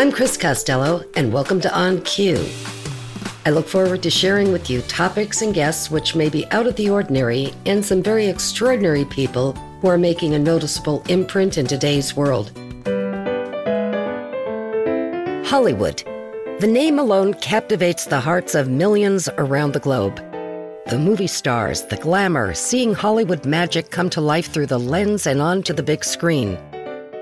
I'm 0.00 0.10
Chris 0.10 0.38
Costello, 0.38 1.04
and 1.14 1.30
welcome 1.30 1.60
to 1.60 1.78
On 1.78 2.00
Cue. 2.00 2.42
I 3.44 3.50
look 3.50 3.68
forward 3.68 4.02
to 4.02 4.08
sharing 4.08 4.50
with 4.50 4.70
you 4.70 4.80
topics 4.80 5.42
and 5.42 5.52
guests 5.52 5.90
which 5.90 6.14
may 6.14 6.30
be 6.30 6.46
out 6.52 6.66
of 6.66 6.76
the 6.76 6.88
ordinary 6.88 7.52
and 7.66 7.84
some 7.84 8.02
very 8.02 8.26
extraordinary 8.26 9.04
people 9.04 9.52
who 9.82 9.88
are 9.88 9.98
making 9.98 10.32
a 10.32 10.38
noticeable 10.38 11.04
imprint 11.10 11.58
in 11.58 11.66
today's 11.66 12.16
world. 12.16 12.50
Hollywood. 15.46 16.02
The 16.60 16.70
name 16.72 16.98
alone 16.98 17.34
captivates 17.34 18.06
the 18.06 18.20
hearts 18.20 18.54
of 18.54 18.70
millions 18.70 19.28
around 19.36 19.72
the 19.74 19.80
globe. 19.80 20.16
The 20.86 20.98
movie 20.98 21.26
stars, 21.26 21.82
the 21.82 21.98
glamour, 21.98 22.54
seeing 22.54 22.94
Hollywood 22.94 23.44
magic 23.44 23.90
come 23.90 24.08
to 24.10 24.22
life 24.22 24.50
through 24.50 24.68
the 24.68 24.80
lens 24.80 25.26
and 25.26 25.42
onto 25.42 25.74
the 25.74 25.82
big 25.82 26.06
screen. 26.06 26.56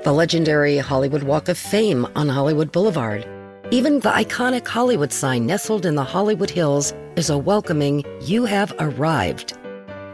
The 0.04 0.12
legendary 0.12 0.78
Hollywood 0.78 1.24
Walk 1.24 1.48
of 1.48 1.58
Fame 1.58 2.06
on 2.14 2.28
Hollywood 2.28 2.70
Boulevard. 2.70 3.26
Even 3.72 3.98
the 3.98 4.10
iconic 4.10 4.64
Hollywood 4.64 5.12
sign 5.12 5.44
nestled 5.44 5.84
in 5.84 5.96
the 5.96 6.04
Hollywood 6.04 6.50
Hills 6.50 6.94
is 7.16 7.30
a 7.30 7.36
welcoming, 7.36 8.04
You 8.20 8.44
have 8.44 8.72
arrived. 8.78 9.58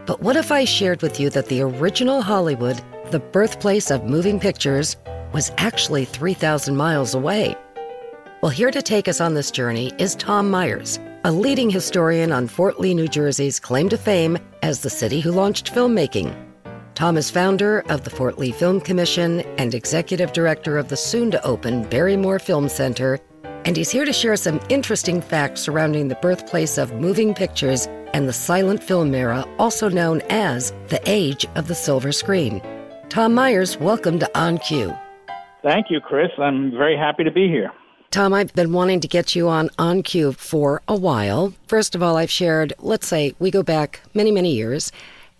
But 0.06 0.22
what 0.22 0.36
if 0.36 0.50
I 0.50 0.64
shared 0.64 1.02
with 1.02 1.20
you 1.20 1.28
that 1.30 1.48
the 1.48 1.60
original 1.60 2.22
Hollywood, 2.22 2.80
the 3.10 3.20
birthplace 3.20 3.90
of 3.90 4.04
moving 4.04 4.40
pictures, 4.40 4.96
was 5.34 5.52
actually 5.58 6.06
3,000 6.06 6.74
miles 6.74 7.14
away? 7.14 7.54
Well, 8.40 8.50
here 8.50 8.70
to 8.70 8.80
take 8.80 9.06
us 9.06 9.20
on 9.20 9.34
this 9.34 9.50
journey 9.50 9.92
is 9.98 10.14
Tom 10.14 10.50
Myers, 10.50 10.98
a 11.24 11.30
leading 11.30 11.68
historian 11.68 12.32
on 12.32 12.48
Fort 12.48 12.80
Lee, 12.80 12.94
New 12.94 13.06
Jersey's 13.06 13.60
claim 13.60 13.90
to 13.90 13.98
fame 13.98 14.38
as 14.62 14.80
the 14.80 14.90
city 14.90 15.20
who 15.20 15.30
launched 15.30 15.74
filmmaking. 15.74 16.34
Tom 16.94 17.16
is 17.16 17.28
founder 17.28 17.80
of 17.88 18.04
the 18.04 18.10
Fort 18.10 18.38
Lee 18.38 18.52
Film 18.52 18.80
Commission 18.80 19.40
and 19.58 19.74
executive 19.74 20.32
director 20.32 20.78
of 20.78 20.86
the 20.86 20.96
soon 20.96 21.28
to 21.32 21.44
open 21.44 21.82
Barrymore 21.88 22.38
Film 22.38 22.68
Center, 22.68 23.18
and 23.64 23.76
he's 23.76 23.90
here 23.90 24.04
to 24.04 24.12
share 24.12 24.36
some 24.36 24.60
interesting 24.68 25.20
facts 25.20 25.60
surrounding 25.60 26.06
the 26.06 26.14
birthplace 26.16 26.78
of 26.78 26.92
moving 26.92 27.34
pictures 27.34 27.88
and 28.12 28.28
the 28.28 28.32
silent 28.32 28.80
film 28.80 29.12
era, 29.12 29.44
also 29.58 29.88
known 29.88 30.20
as 30.30 30.72
the 30.86 31.00
age 31.04 31.44
of 31.56 31.66
the 31.66 31.74
silver 31.74 32.12
screen. 32.12 32.62
Tom 33.08 33.34
Myers, 33.34 33.76
welcome 33.78 34.20
to 34.20 34.38
On 34.38 34.56
Cue. 34.58 34.94
Thank 35.64 35.86
you, 35.90 36.00
Chris. 36.00 36.30
I'm 36.38 36.70
very 36.70 36.96
happy 36.96 37.24
to 37.24 37.32
be 37.32 37.48
here. 37.48 37.72
Tom, 38.12 38.32
I've 38.32 38.54
been 38.54 38.72
wanting 38.72 39.00
to 39.00 39.08
get 39.08 39.34
you 39.34 39.48
on 39.48 39.68
On 39.80 40.04
Cue 40.04 40.32
for 40.32 40.80
a 40.86 40.94
while. 40.94 41.54
First 41.66 41.96
of 41.96 42.04
all, 42.04 42.16
I've 42.16 42.30
shared, 42.30 42.72
let's 42.78 43.08
say, 43.08 43.34
we 43.40 43.50
go 43.50 43.64
back 43.64 44.00
many, 44.14 44.30
many 44.30 44.54
years. 44.54 44.92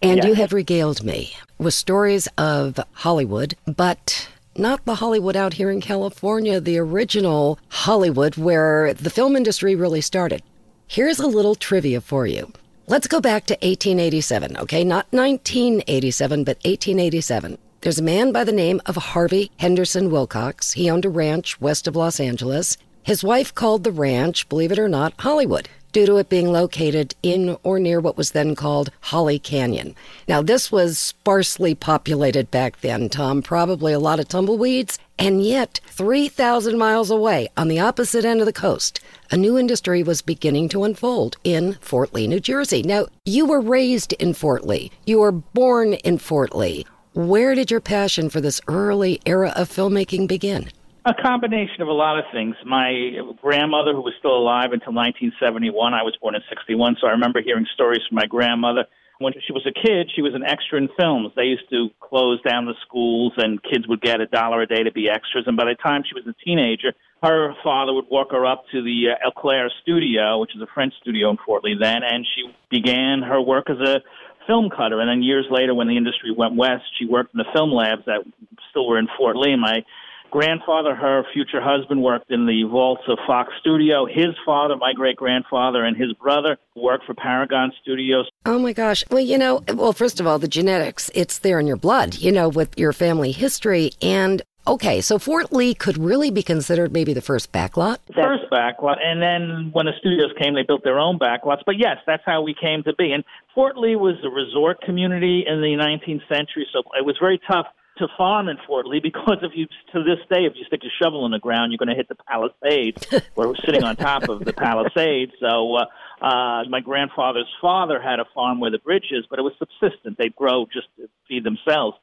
And 0.05 0.19
yes. 0.19 0.27
you 0.27 0.35
have 0.35 0.53
regaled 0.53 1.03
me 1.03 1.35
with 1.57 1.73
stories 1.73 2.29
of 2.37 2.79
Hollywood, 2.93 3.55
but 3.65 4.29
not 4.55 4.85
the 4.85 4.97
Hollywood 4.97 5.35
out 5.35 5.55
here 5.55 5.71
in 5.71 5.81
California, 5.81 6.61
the 6.61 6.77
original 6.77 7.59
Hollywood 7.71 8.37
where 8.37 8.93
the 8.93 9.09
film 9.09 9.35
industry 9.35 9.75
really 9.75 10.03
started. 10.03 10.43
Here's 10.87 11.21
a 11.21 11.27
little 11.27 11.55
trivia 11.55 12.03
for 12.03 12.27
you. 12.27 12.53
Let's 12.87 13.09
go 13.09 13.19
back 13.19 13.47
to 13.47 13.55
1887, 13.55 14.59
okay? 14.59 14.85
Not 14.85 15.07
1987, 15.11 16.45
but 16.45 16.59
1887. 16.59 17.57
There's 17.81 17.99
a 17.99 18.03
man 18.03 18.31
by 18.31 18.45
the 18.45 18.53
name 18.53 18.83
of 18.85 18.97
Harvey 18.97 19.51
Henderson 19.57 20.11
Wilcox. 20.11 20.73
He 20.73 20.91
owned 20.91 21.07
a 21.07 21.11
ranch 21.11 21.59
west 21.63 21.89
of 21.89 21.97
Los 21.97 22.21
Angeles. 22.21 22.77
His 23.05 23.25
wife 23.25 23.55
called 23.55 23.85
the 23.85 23.91
ranch, 23.91 24.51
believe 24.51 24.71
it 24.71 24.79
or 24.79 24.89
not, 24.89 25.15
Hollywood 25.19 25.71
due 25.95 26.05
to 26.05 26.17
it 26.17 26.29
being 26.29 26.53
located 26.53 27.15
in 27.23 27.57
or 27.63 27.79
near 27.79 28.01
what 28.01 28.17
was 28.17 28.33
then 28.33 28.55
called 28.55 28.91
Holly 29.01 29.39
Canyon. 29.39 29.95
Now, 30.29 30.43
this 30.43 30.71
was 30.71 30.99
sparsely 30.99 31.75
populated 31.75 32.51
back 32.51 32.81
then, 32.81 33.09
Tom, 33.09 33.41
probably 33.41 33.93
a 33.93 34.01
lot 34.01 34.19
of 34.21 34.29
tumbleweeds, 34.29 34.99
and 35.19 35.43
yet 35.43 35.81
3,000 35.87 36.77
miles 36.77 37.11
away 37.11 37.49
on 37.57 37.69
the 37.69 37.79
opposite 37.79 38.25
end 38.25 38.41
of 38.41 38.47
the 38.47 38.53
coast, 38.53 39.01
a 39.31 39.37
new 39.37 39.57
industry 39.57 40.03
was 40.03 40.21
beginning 40.21 40.69
to 40.71 40.83
unfold 40.83 41.37
in 41.45 41.75
Fort 41.75 42.13
Lee, 42.13 42.27
New 42.27 42.41
Jersey. 42.41 42.83
Now, 42.83 43.07
you 43.25 43.47
were 43.47 43.61
raised 43.61 44.13
in 44.15 44.35
Fort 44.35 44.67
Lee, 44.67 44.91
you 45.07 45.21
were 45.21 45.33
born 45.33 45.95
in 45.95 46.19
Fort 46.19 46.55
Lee. 46.55 46.85
Where 47.13 47.55
did 47.55 47.71
your 47.71 47.81
passion 47.81 48.29
for 48.29 48.41
this 48.41 48.61
early 48.67 49.21
era 49.25 49.53
of 49.55 49.69
filmmaking 49.69 50.27
begin? 50.27 50.71
A 51.07 51.13
combination 51.13 51.83
of 51.83 51.89
a 51.89 51.93
lot 51.93 52.19
of 52.19 52.25
things. 52.33 52.57
My 52.65 53.13
grandmother, 53.43 53.93
who 53.93 54.01
was 54.01 54.15
still 54.19 54.33
alive 54.33 54.73
until 54.73 54.97
1971, 54.97 55.93
I 55.93 56.03
was 56.03 56.17
born 56.17 56.35
in 56.35 56.41
61, 56.49 56.97
so 56.99 57.07
I 57.07 57.11
remember 57.11 57.43
hearing 57.45 57.67
stories 57.75 58.01
from 58.09 58.17
my 58.17 58.25
grandmother. 58.25 58.87
When 59.19 59.35
she 59.47 59.53
was 59.53 59.69
a 59.69 59.73
kid, 59.73 60.11
she 60.17 60.23
was 60.23 60.33
an 60.35 60.43
extra 60.43 60.79
in 60.79 60.89
films. 60.99 61.33
They 61.37 61.45
used 61.45 61.69
to 61.69 61.91
close 62.01 62.41
down 62.41 62.65
the 62.65 62.75
schools, 62.87 63.35
and 63.37 63.63
kids 63.63 63.87
would 63.87 64.01
get 64.01 64.23
a 64.23 64.27
dollar 64.27 64.63
a 64.63 64.67
day 64.67 64.83
to 64.83 64.93
be 64.93 65.11
extras. 65.11 65.45
And 65.47 65.59
by 65.59 65.67
the 65.67 65.77
time 65.77 66.05
she 66.09 66.15
was 66.15 66.25
a 66.27 66.33
teenager, 66.43 66.95
her 67.23 67.53
father 67.63 67.93
would 67.93 68.09
walk 68.11 68.33
her 68.33 68.47
up 68.47 68.65
to 68.73 68.83
the 68.83 69.13
uh, 69.13 69.29
Eclair 69.29 69.71
studio, 69.83 70.39
which 70.39 70.57
is 70.57 70.63
a 70.63 70.67
French 70.73 70.95
studio 71.03 71.29
in 71.29 71.37
Fort 71.45 71.65
Lee 71.65 71.77
then, 71.79 72.01
and 72.03 72.27
she 72.35 72.49
began 72.71 73.21
her 73.21 73.43
work 73.43 73.69
as 73.69 73.77
a 73.77 74.01
film 74.47 74.71
cutter. 74.71 75.01
And 75.01 75.09
then 75.11 75.23
years 75.23 75.45
later, 75.51 75.75
when 75.75 75.89
the 75.89 75.99
industry 75.99 76.33
went 76.35 76.57
west, 76.57 76.85
she 76.99 77.05
worked 77.05 77.35
in 77.35 77.39
the 77.39 77.53
film 77.53 77.73
labs 77.73 78.07
that 78.07 78.25
still 78.71 78.89
were 78.89 78.99
in 78.99 79.09
Fort 79.19 79.37
Lee. 79.37 79.57
My 79.57 79.85
grandfather, 80.35 80.97
her 80.97 81.23
future 81.33 81.61
husband, 81.63 82.03
worked 82.03 82.29
in 82.29 82.45
the 82.45 82.65
vaults 82.65 83.05
of 83.07 83.19
Fox 83.25 83.53
Studio. 83.61 84.05
His 84.05 84.35
father, 84.45 84.77
my 84.77 84.93
great 84.93 85.15
grandfather, 85.15 85.85
and 85.85 85.97
his 85.97 86.13
brother 86.15 86.59
worked 86.75 87.05
for 87.07 87.15
Paragon 87.15 87.71
Studios. 87.81 88.29
Oh 88.45 88.59
my 88.59 88.73
gosh. 88.73 89.05
Well, 89.13 89.21
you 89.21 89.39
know, 89.39 89.63
well, 89.75 89.93
first 89.93 90.19
of 90.19 90.27
all, 90.27 90.41
the 90.41 90.49
genetics, 90.49 91.09
it's 91.15 91.39
there 91.39 91.61
in 91.61 91.69
your 91.69 91.77
blood, 91.77 92.17
you 92.17 92.33
know, 92.33 92.49
with 92.49 92.77
your 92.77 92.93
family 92.93 93.31
history. 93.31 93.93
And 94.03 94.43
Okay, 94.67 95.03
so 95.03 95.19
Fort 95.19 95.53
Lee 95.53 95.75
could 95.75 95.99
really 95.99 96.31
be 96.31 96.43
considered 96.43 96.91
maybe 96.91 97.13
the 97.13 97.21
first 97.21 97.53
backlot? 97.53 97.99
First 98.15 98.45
backlot, 98.51 98.97
and 99.05 99.21
then 99.21 99.69
when 99.73 99.85
the 99.85 99.93
studios 100.01 100.33
came, 100.41 100.55
they 100.55 100.63
built 100.63 100.83
their 100.83 100.99
own 100.99 101.19
backlots. 101.19 101.61
But 101.67 101.77
yes, 101.77 101.99
that's 102.07 102.23
how 102.25 102.41
we 102.41 102.55
came 102.59 102.83
to 102.85 102.95
be. 102.95 103.13
And 103.13 103.25
Fort 103.55 103.77
Lee 103.77 103.95
was 103.95 104.17
a 104.25 104.31
resort 104.31 104.81
community 104.81 105.45
in 105.47 105.61
the 105.61 105.77
19th 105.77 106.27
century, 106.35 106.67
so 106.73 106.79
it 106.99 107.05
was 107.05 107.15
very 107.21 107.39
tough 107.47 107.67
to 107.99 108.09
farm 108.17 108.49
in 108.49 108.57
Fort 108.67 108.87
Lee 108.87 109.01
because 109.01 109.39
if 109.43 109.53
you 109.55 109.67
to 109.93 110.03
this 110.03 110.19
day, 110.29 110.45
if 110.45 110.55
you 110.57 110.65
stick 110.67 110.81
a 110.85 110.91
shovel 111.03 111.25
in 111.27 111.33
the 111.33 111.39
ground, 111.39 111.73
you're 111.73 111.79
going 111.79 111.89
to 111.89 111.95
hit 111.95 112.09
the 112.09 112.17
Palisades. 112.17 113.07
we're 113.37 113.55
sitting 113.65 113.85
on 113.85 113.97
top 113.97 114.29
of 114.29 114.45
the 114.45 114.53
Palisades. 114.53 115.33
So 115.41 115.77
uh, 115.77 115.85
uh, 116.25 116.65
my 116.69 116.81
grandfather's 116.81 117.49
father 117.61 118.01
had 118.01 118.21
a 118.21 118.25
farm 118.35 118.61
where 118.61 118.71
the 118.71 118.79
bridge 118.79 119.07
is, 119.11 119.25
but 119.31 119.39
it 119.39 119.43
was 119.43 119.53
subsistent. 119.59 120.19
They'd 120.19 120.35
grow 120.35 120.67
just 120.67 120.89
to 120.97 121.09
feed 121.29 121.45
themselves. 121.45 121.97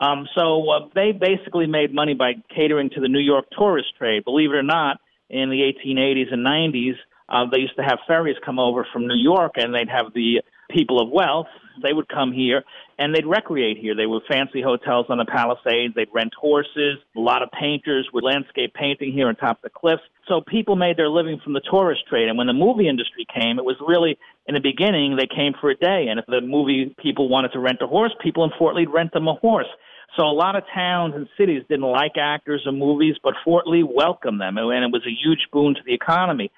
Um, 0.00 0.28
so 0.34 0.68
uh, 0.70 0.88
they 0.94 1.12
basically 1.12 1.66
made 1.66 1.92
money 1.92 2.14
by 2.14 2.34
catering 2.54 2.90
to 2.90 3.00
the 3.00 3.08
New 3.08 3.20
York 3.20 3.46
tourist 3.56 3.88
trade. 3.98 4.24
Believe 4.24 4.50
it 4.50 4.56
or 4.56 4.62
not, 4.62 5.00
in 5.28 5.50
the 5.50 5.60
1880s 5.60 6.32
and 6.32 6.46
90s, 6.46 6.94
uh, 7.28 7.44
they 7.50 7.58
used 7.58 7.76
to 7.76 7.82
have 7.82 7.98
ferries 8.06 8.36
come 8.44 8.58
over 8.58 8.86
from 8.92 9.06
New 9.06 9.16
York, 9.16 9.52
and 9.56 9.74
they'd 9.74 9.88
have 9.88 10.12
the 10.14 10.40
people 10.70 11.00
of 11.00 11.10
wealth. 11.10 11.46
They 11.82 11.92
would 11.92 12.08
come 12.08 12.32
here 12.32 12.64
and 12.98 13.14
they'd 13.14 13.26
recreate 13.26 13.78
here. 13.78 13.94
They 13.94 14.06
were 14.06 14.20
fancy 14.28 14.60
hotels 14.60 15.06
on 15.08 15.18
the 15.18 15.24
Palisades. 15.24 15.94
They'd 15.94 16.08
rent 16.12 16.32
horses. 16.38 16.98
A 17.16 17.20
lot 17.20 17.42
of 17.42 17.50
painters 17.52 18.08
would 18.12 18.24
landscape 18.24 18.74
painting 18.74 19.12
here 19.12 19.28
on 19.28 19.36
top 19.36 19.58
of 19.58 19.62
the 19.62 19.70
cliffs. 19.70 20.02
So 20.26 20.40
people 20.40 20.74
made 20.74 20.96
their 20.96 21.08
living 21.08 21.40
from 21.42 21.52
the 21.52 21.62
tourist 21.70 22.02
trade. 22.08 22.28
And 22.28 22.36
when 22.36 22.48
the 22.48 22.52
movie 22.52 22.88
industry 22.88 23.26
came, 23.32 23.58
it 23.58 23.64
was 23.64 23.76
really, 23.86 24.18
in 24.46 24.54
the 24.54 24.60
beginning, 24.60 25.16
they 25.16 25.28
came 25.28 25.52
for 25.60 25.70
a 25.70 25.76
day. 25.76 26.06
And 26.10 26.18
if 26.18 26.26
the 26.26 26.40
movie 26.40 26.94
people 27.00 27.28
wanted 27.28 27.52
to 27.52 27.60
rent 27.60 27.78
a 27.80 27.86
horse, 27.86 28.12
people 28.20 28.44
in 28.44 28.50
Fort 28.58 28.74
Lee 28.74 28.86
rent 28.86 29.12
them 29.12 29.28
a 29.28 29.34
horse. 29.34 29.68
So 30.16 30.24
a 30.24 30.32
lot 30.32 30.56
of 30.56 30.64
towns 30.74 31.14
and 31.14 31.28
cities 31.38 31.62
didn't 31.68 31.86
like 31.86 32.16
actors 32.18 32.62
or 32.66 32.72
movies, 32.72 33.14
but 33.22 33.34
Fort 33.44 33.68
Lee 33.68 33.84
welcomed 33.84 34.40
them, 34.40 34.56
and 34.58 34.84
it 34.84 34.90
was 34.90 35.06
a 35.06 35.10
huge 35.10 35.46
boon 35.52 35.74
to 35.74 35.80
the 35.84 35.94
economy. 35.94 36.50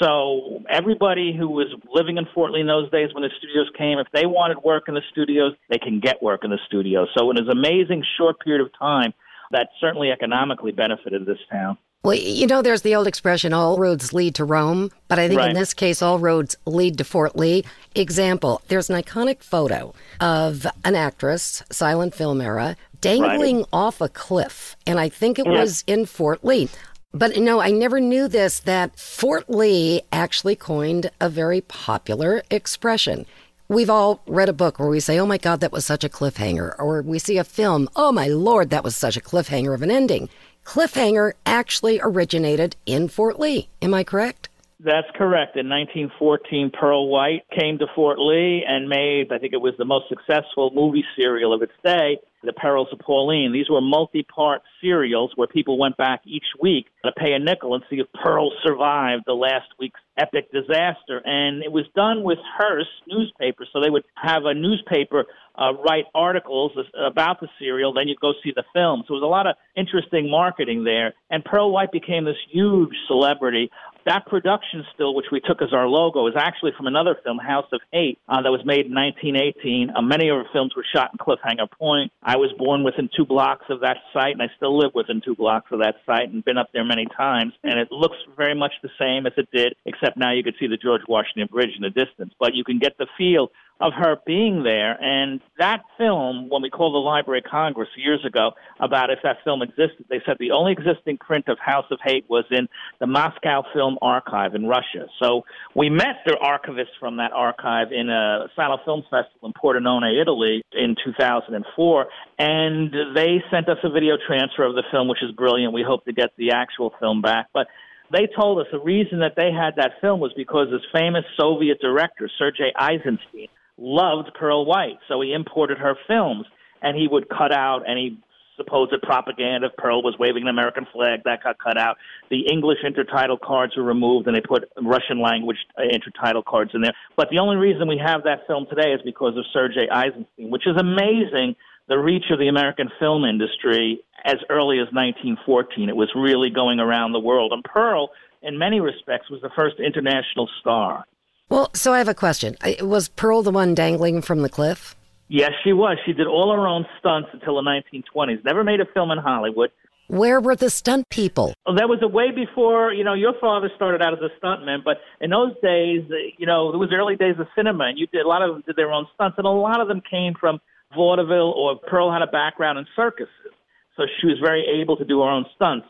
So 0.00 0.62
everybody 0.68 1.34
who 1.36 1.48
was 1.48 1.68
living 1.92 2.16
in 2.16 2.26
Fort 2.34 2.50
Lee 2.50 2.60
in 2.60 2.66
those 2.66 2.90
days 2.90 3.14
when 3.14 3.22
the 3.22 3.30
studios 3.38 3.68
came, 3.76 3.98
if 3.98 4.08
they 4.12 4.26
wanted 4.26 4.58
work 4.64 4.84
in 4.88 4.94
the 4.94 5.02
studios, 5.10 5.52
they 5.70 5.78
can 5.78 6.00
get 6.00 6.22
work 6.22 6.44
in 6.44 6.50
the 6.50 6.58
studios. 6.66 7.08
So 7.16 7.30
in 7.30 7.38
an 7.38 7.48
amazing 7.48 8.04
short 8.18 8.40
period 8.40 8.60
of 8.60 8.76
time, 8.78 9.14
that 9.52 9.68
certainly 9.80 10.10
economically 10.10 10.72
benefited 10.72 11.26
this 11.26 11.38
town. 11.50 11.78
Well, 12.02 12.16
you 12.16 12.46
know, 12.46 12.60
there's 12.60 12.82
the 12.82 12.94
old 12.96 13.06
expression, 13.06 13.54
all 13.54 13.78
roads 13.78 14.12
lead 14.12 14.34
to 14.34 14.44
Rome, 14.44 14.90
but 15.08 15.18
I 15.18 15.26
think 15.26 15.38
right. 15.38 15.50
in 15.50 15.56
this 15.56 15.72
case, 15.72 16.02
all 16.02 16.18
roads 16.18 16.54
lead 16.66 16.98
to 16.98 17.04
Fort 17.04 17.34
Lee. 17.34 17.64
Example, 17.94 18.60
there's 18.68 18.90
an 18.90 19.00
iconic 19.00 19.42
photo 19.42 19.94
of 20.20 20.66
an 20.84 20.96
actress, 20.96 21.62
silent 21.70 22.14
film 22.14 22.42
era, 22.42 22.76
dangling 23.00 23.58
right. 23.58 23.66
off 23.72 24.02
a 24.02 24.10
cliff. 24.10 24.76
And 24.86 25.00
I 25.00 25.08
think 25.08 25.38
it 25.38 25.46
yeah. 25.46 25.52
was 25.52 25.82
in 25.86 26.04
Fort 26.04 26.44
Lee. 26.44 26.68
But 27.16 27.36
no, 27.36 27.60
I 27.60 27.70
never 27.70 28.00
knew 28.00 28.26
this 28.26 28.58
that 28.58 28.98
Fort 28.98 29.48
Lee 29.48 30.02
actually 30.10 30.56
coined 30.56 31.12
a 31.20 31.28
very 31.28 31.60
popular 31.60 32.42
expression. 32.50 33.24
We've 33.68 33.88
all 33.88 34.20
read 34.26 34.48
a 34.48 34.52
book 34.52 34.80
where 34.80 34.88
we 34.88 34.98
say, 34.98 35.20
oh 35.20 35.24
my 35.24 35.38
God, 35.38 35.60
that 35.60 35.70
was 35.70 35.86
such 35.86 36.02
a 36.02 36.08
cliffhanger. 36.08 36.74
Or 36.76 37.02
we 37.02 37.20
see 37.20 37.38
a 37.38 37.44
film, 37.44 37.88
oh 37.94 38.10
my 38.10 38.26
Lord, 38.26 38.70
that 38.70 38.82
was 38.82 38.96
such 38.96 39.16
a 39.16 39.20
cliffhanger 39.20 39.72
of 39.72 39.82
an 39.82 39.92
ending. 39.92 40.28
Cliffhanger 40.64 41.34
actually 41.46 42.00
originated 42.02 42.74
in 42.84 43.06
Fort 43.06 43.38
Lee. 43.38 43.68
Am 43.80 43.94
I 43.94 44.02
correct? 44.02 44.48
That's 44.84 45.08
correct. 45.16 45.56
In 45.56 45.70
1914, 45.70 46.70
Pearl 46.78 47.08
White 47.08 47.44
came 47.58 47.78
to 47.78 47.86
Fort 47.94 48.18
Lee 48.18 48.62
and 48.68 48.86
made, 48.86 49.32
I 49.32 49.38
think 49.38 49.54
it 49.54 49.62
was 49.62 49.72
the 49.78 49.86
most 49.86 50.10
successful 50.10 50.72
movie 50.74 51.04
serial 51.16 51.54
of 51.54 51.62
its 51.62 51.72
day, 51.82 52.18
The 52.42 52.52
Perils 52.52 52.88
of 52.92 52.98
Pauline. 52.98 53.50
These 53.50 53.70
were 53.70 53.80
multi 53.80 54.24
part 54.24 54.60
serials 54.82 55.32
where 55.36 55.48
people 55.48 55.78
went 55.78 55.96
back 55.96 56.20
each 56.26 56.44
week 56.60 56.88
to 57.02 57.12
pay 57.16 57.32
a 57.32 57.38
nickel 57.38 57.74
and 57.74 57.82
see 57.88 57.96
if 57.96 58.08
Pearl 58.12 58.52
survived 58.62 59.22
the 59.26 59.32
last 59.32 59.68
week's 59.78 60.00
epic 60.18 60.52
disaster. 60.52 61.22
And 61.24 61.62
it 61.62 61.72
was 61.72 61.86
done 61.96 62.22
with 62.22 62.38
Hearst 62.58 62.90
newspaper. 63.08 63.66
So 63.72 63.80
they 63.80 63.88
would 63.88 64.04
have 64.16 64.44
a 64.44 64.52
newspaper 64.52 65.24
uh, 65.56 65.72
write 65.74 66.04
articles 66.14 66.72
about 66.98 67.40
the 67.40 67.48
serial, 67.58 67.94
then 67.94 68.08
you'd 68.08 68.20
go 68.20 68.32
see 68.42 68.52
the 68.54 68.64
film. 68.74 69.04
So 69.06 69.14
it 69.14 69.20
was 69.20 69.22
a 69.22 69.26
lot 69.26 69.46
of 69.46 69.56
interesting 69.76 70.30
marketing 70.30 70.84
there. 70.84 71.14
And 71.30 71.44
Pearl 71.44 71.70
White 71.70 71.92
became 71.92 72.24
this 72.24 72.36
huge 72.50 72.92
celebrity. 73.06 73.70
That 74.06 74.26
production 74.26 74.84
still, 74.94 75.14
which 75.14 75.26
we 75.32 75.40
took 75.40 75.62
as 75.62 75.72
our 75.72 75.88
logo, 75.88 76.26
is 76.26 76.34
actually 76.36 76.72
from 76.76 76.86
another 76.86 77.16
film, 77.24 77.38
House 77.38 77.66
of 77.72 77.80
Hate, 77.90 78.18
uh, 78.28 78.42
that 78.42 78.50
was 78.50 78.60
made 78.64 78.84
in 78.84 78.94
1918. 78.94 79.90
Uh, 79.96 80.02
many 80.02 80.28
of 80.28 80.36
our 80.36 80.46
films 80.52 80.72
were 80.76 80.84
shot 80.94 81.10
in 81.12 81.18
Cliffhanger 81.18 81.70
Point. 81.70 82.12
I 82.22 82.36
was 82.36 82.52
born 82.58 82.84
within 82.84 83.08
two 83.16 83.24
blocks 83.24 83.64
of 83.70 83.80
that 83.80 83.96
site, 84.12 84.32
and 84.32 84.42
I 84.42 84.48
still 84.56 84.76
live 84.76 84.92
within 84.94 85.22
two 85.24 85.34
blocks 85.34 85.72
of 85.72 85.78
that 85.80 85.96
site 86.04 86.28
and 86.28 86.44
been 86.44 86.58
up 86.58 86.68
there 86.74 86.84
many 86.84 87.06
times. 87.16 87.54
And 87.62 87.80
it 87.80 87.90
looks 87.90 88.16
very 88.36 88.54
much 88.54 88.72
the 88.82 88.90
same 88.98 89.26
as 89.26 89.32
it 89.38 89.48
did, 89.50 89.74
except 89.86 90.18
now 90.18 90.32
you 90.32 90.44
could 90.44 90.56
see 90.60 90.66
the 90.66 90.76
George 90.76 91.02
Washington 91.08 91.48
Bridge 91.50 91.72
in 91.74 91.82
the 91.82 91.90
distance. 91.90 92.34
But 92.38 92.54
you 92.54 92.62
can 92.62 92.78
get 92.78 92.98
the 92.98 93.06
feel 93.16 93.48
of 93.80 93.92
her 93.92 94.16
being 94.26 94.62
there. 94.62 94.96
And 95.02 95.40
that 95.58 95.82
film, 95.98 96.48
when 96.48 96.62
we 96.62 96.70
called 96.70 96.94
the 96.94 96.98
Library 96.98 97.42
of 97.44 97.50
Congress 97.50 97.88
years 97.96 98.24
ago 98.24 98.52
about 98.80 99.10
if 99.10 99.18
that 99.24 99.38
film 99.44 99.62
existed, 99.62 100.06
they 100.08 100.20
said 100.24 100.36
the 100.38 100.52
only 100.52 100.72
existing 100.72 101.18
print 101.18 101.48
of 101.48 101.58
House 101.58 101.86
of 101.90 101.98
Hate 102.02 102.24
was 102.28 102.44
in 102.50 102.68
the 103.00 103.06
Moscow 103.06 103.64
Film 103.72 103.98
Archive 104.00 104.54
in 104.54 104.66
Russia. 104.66 105.06
So 105.20 105.44
we 105.74 105.90
met 105.90 106.22
the 106.24 106.36
archivist 106.38 106.90
from 107.00 107.16
that 107.16 107.32
archive 107.32 107.88
in 107.90 108.08
a 108.08 108.46
silent 108.54 108.82
Film 108.84 109.02
Festival 109.02 109.48
in 109.48 109.52
Pordenone, 109.52 110.20
Italy 110.20 110.62
in 110.72 110.94
2004. 111.04 112.06
And 112.38 112.94
they 113.14 113.42
sent 113.50 113.68
us 113.68 113.78
a 113.82 113.90
video 113.90 114.16
transfer 114.26 114.64
of 114.64 114.74
the 114.74 114.84
film, 114.90 115.08
which 115.08 115.22
is 115.22 115.32
brilliant. 115.32 115.72
We 115.72 115.84
hope 115.86 116.04
to 116.04 116.12
get 116.12 116.30
the 116.36 116.52
actual 116.52 116.94
film 117.00 117.22
back. 117.22 117.48
But 117.52 117.66
they 118.12 118.28
told 118.38 118.60
us 118.60 118.66
the 118.70 118.78
reason 118.78 119.20
that 119.20 119.34
they 119.36 119.50
had 119.50 119.76
that 119.76 120.00
film 120.00 120.20
was 120.20 120.32
because 120.36 120.68
this 120.70 120.82
famous 120.92 121.24
Soviet 121.36 121.80
director, 121.80 122.30
Sergei 122.38 122.72
Eisenstein, 122.78 123.48
loved 123.76 124.30
Pearl 124.38 124.64
White, 124.64 124.98
so 125.08 125.20
he 125.20 125.32
imported 125.32 125.78
her 125.78 125.96
films, 126.06 126.46
and 126.82 126.96
he 126.96 127.08
would 127.08 127.28
cut 127.28 127.52
out 127.52 127.82
any 127.88 128.18
supposed 128.56 128.94
propaganda. 129.02 129.68
Pearl 129.76 130.02
was 130.02 130.14
waving 130.18 130.42
an 130.42 130.48
American 130.48 130.86
flag 130.92 131.20
that 131.24 131.42
got 131.42 131.58
cut 131.58 131.76
out. 131.76 131.96
The 132.30 132.46
English 132.50 132.78
intertitle 132.84 133.40
cards 133.40 133.76
were 133.76 133.82
removed, 133.82 134.26
and 134.26 134.36
they 134.36 134.40
put 134.40 134.68
Russian 134.80 135.20
language 135.20 135.58
uh, 135.76 135.82
intertitle 135.82 136.44
cards 136.44 136.70
in 136.74 136.82
there. 136.82 136.94
But 137.16 137.28
the 137.30 137.38
only 137.38 137.56
reason 137.56 137.88
we 137.88 138.00
have 138.04 138.22
that 138.24 138.46
film 138.46 138.66
today 138.68 138.92
is 138.92 139.00
because 139.04 139.36
of 139.36 139.44
Sergei 139.52 139.88
Eisenstein, 139.90 140.50
which 140.50 140.66
is 140.66 140.76
amazing. 140.78 141.56
The 141.88 141.98
reach 141.98 142.24
of 142.30 142.38
the 142.38 142.48
American 142.48 142.90
film 142.98 143.24
industry 143.24 144.00
as 144.24 144.36
early 144.48 144.78
as 144.78 144.88
1914. 144.92 145.88
It 145.88 145.96
was 145.96 146.10
really 146.14 146.48
going 146.48 146.80
around 146.80 147.12
the 147.12 147.20
world. 147.20 147.52
And 147.52 147.62
Pearl, 147.62 148.10
in 148.42 148.58
many 148.58 148.80
respects, 148.80 149.30
was 149.30 149.42
the 149.42 149.50
first 149.54 149.76
international 149.78 150.48
star. 150.60 151.04
Well, 151.48 151.70
so 151.74 151.92
I 151.92 151.98
have 151.98 152.08
a 152.08 152.14
question. 152.14 152.56
Was 152.80 153.08
Pearl 153.08 153.42
the 153.42 153.50
one 153.50 153.74
dangling 153.74 154.22
from 154.22 154.42
the 154.42 154.48
cliff? 154.48 154.96
Yes, 155.28 155.52
she 155.62 155.72
was. 155.72 155.98
She 156.04 156.12
did 156.12 156.26
all 156.26 156.54
her 156.54 156.66
own 156.66 156.86
stunts 156.98 157.28
until 157.32 157.56
the 157.56 157.62
1920s. 157.62 158.44
Never 158.44 158.64
made 158.64 158.80
a 158.80 158.86
film 158.86 159.10
in 159.10 159.18
Hollywood. 159.18 159.70
Where 160.08 160.38
were 160.40 160.54
the 160.54 160.68
stunt 160.68 161.08
people? 161.08 161.54
Well, 161.66 161.76
that 161.76 161.88
was 161.88 162.00
a 162.02 162.08
way 162.08 162.30
before, 162.30 162.92
you 162.92 163.04
know, 163.04 163.14
your 163.14 163.32
father 163.40 163.70
started 163.74 164.02
out 164.02 164.12
as 164.12 164.18
a 164.20 164.28
stuntman, 164.38 164.84
but 164.84 164.98
in 165.20 165.30
those 165.30 165.52
days, 165.62 166.04
you 166.36 166.46
know, 166.46 166.72
it 166.74 166.76
was 166.76 166.90
early 166.92 167.16
days 167.16 167.36
of 167.38 167.46
cinema, 167.56 167.84
and 167.84 167.98
you 167.98 168.06
did 168.08 168.20
a 168.20 168.28
lot 168.28 168.42
of 168.42 168.54
them 168.54 168.62
did 168.66 168.76
their 168.76 168.92
own 168.92 169.06
stunts, 169.14 169.38
and 169.38 169.46
a 169.46 169.50
lot 169.50 169.80
of 169.80 169.88
them 169.88 170.02
came 170.08 170.34
from 170.38 170.60
vaudeville 170.94 171.52
or 171.56 171.78
Pearl 171.88 172.12
had 172.12 172.20
a 172.20 172.26
background 172.26 172.78
in 172.78 172.86
circuses, 172.94 173.52
so 173.96 174.04
she 174.20 174.26
was 174.26 174.36
very 174.42 174.80
able 174.80 174.96
to 174.98 175.04
do 175.04 175.20
her 175.22 175.28
own 175.28 175.46
stunts 175.56 175.86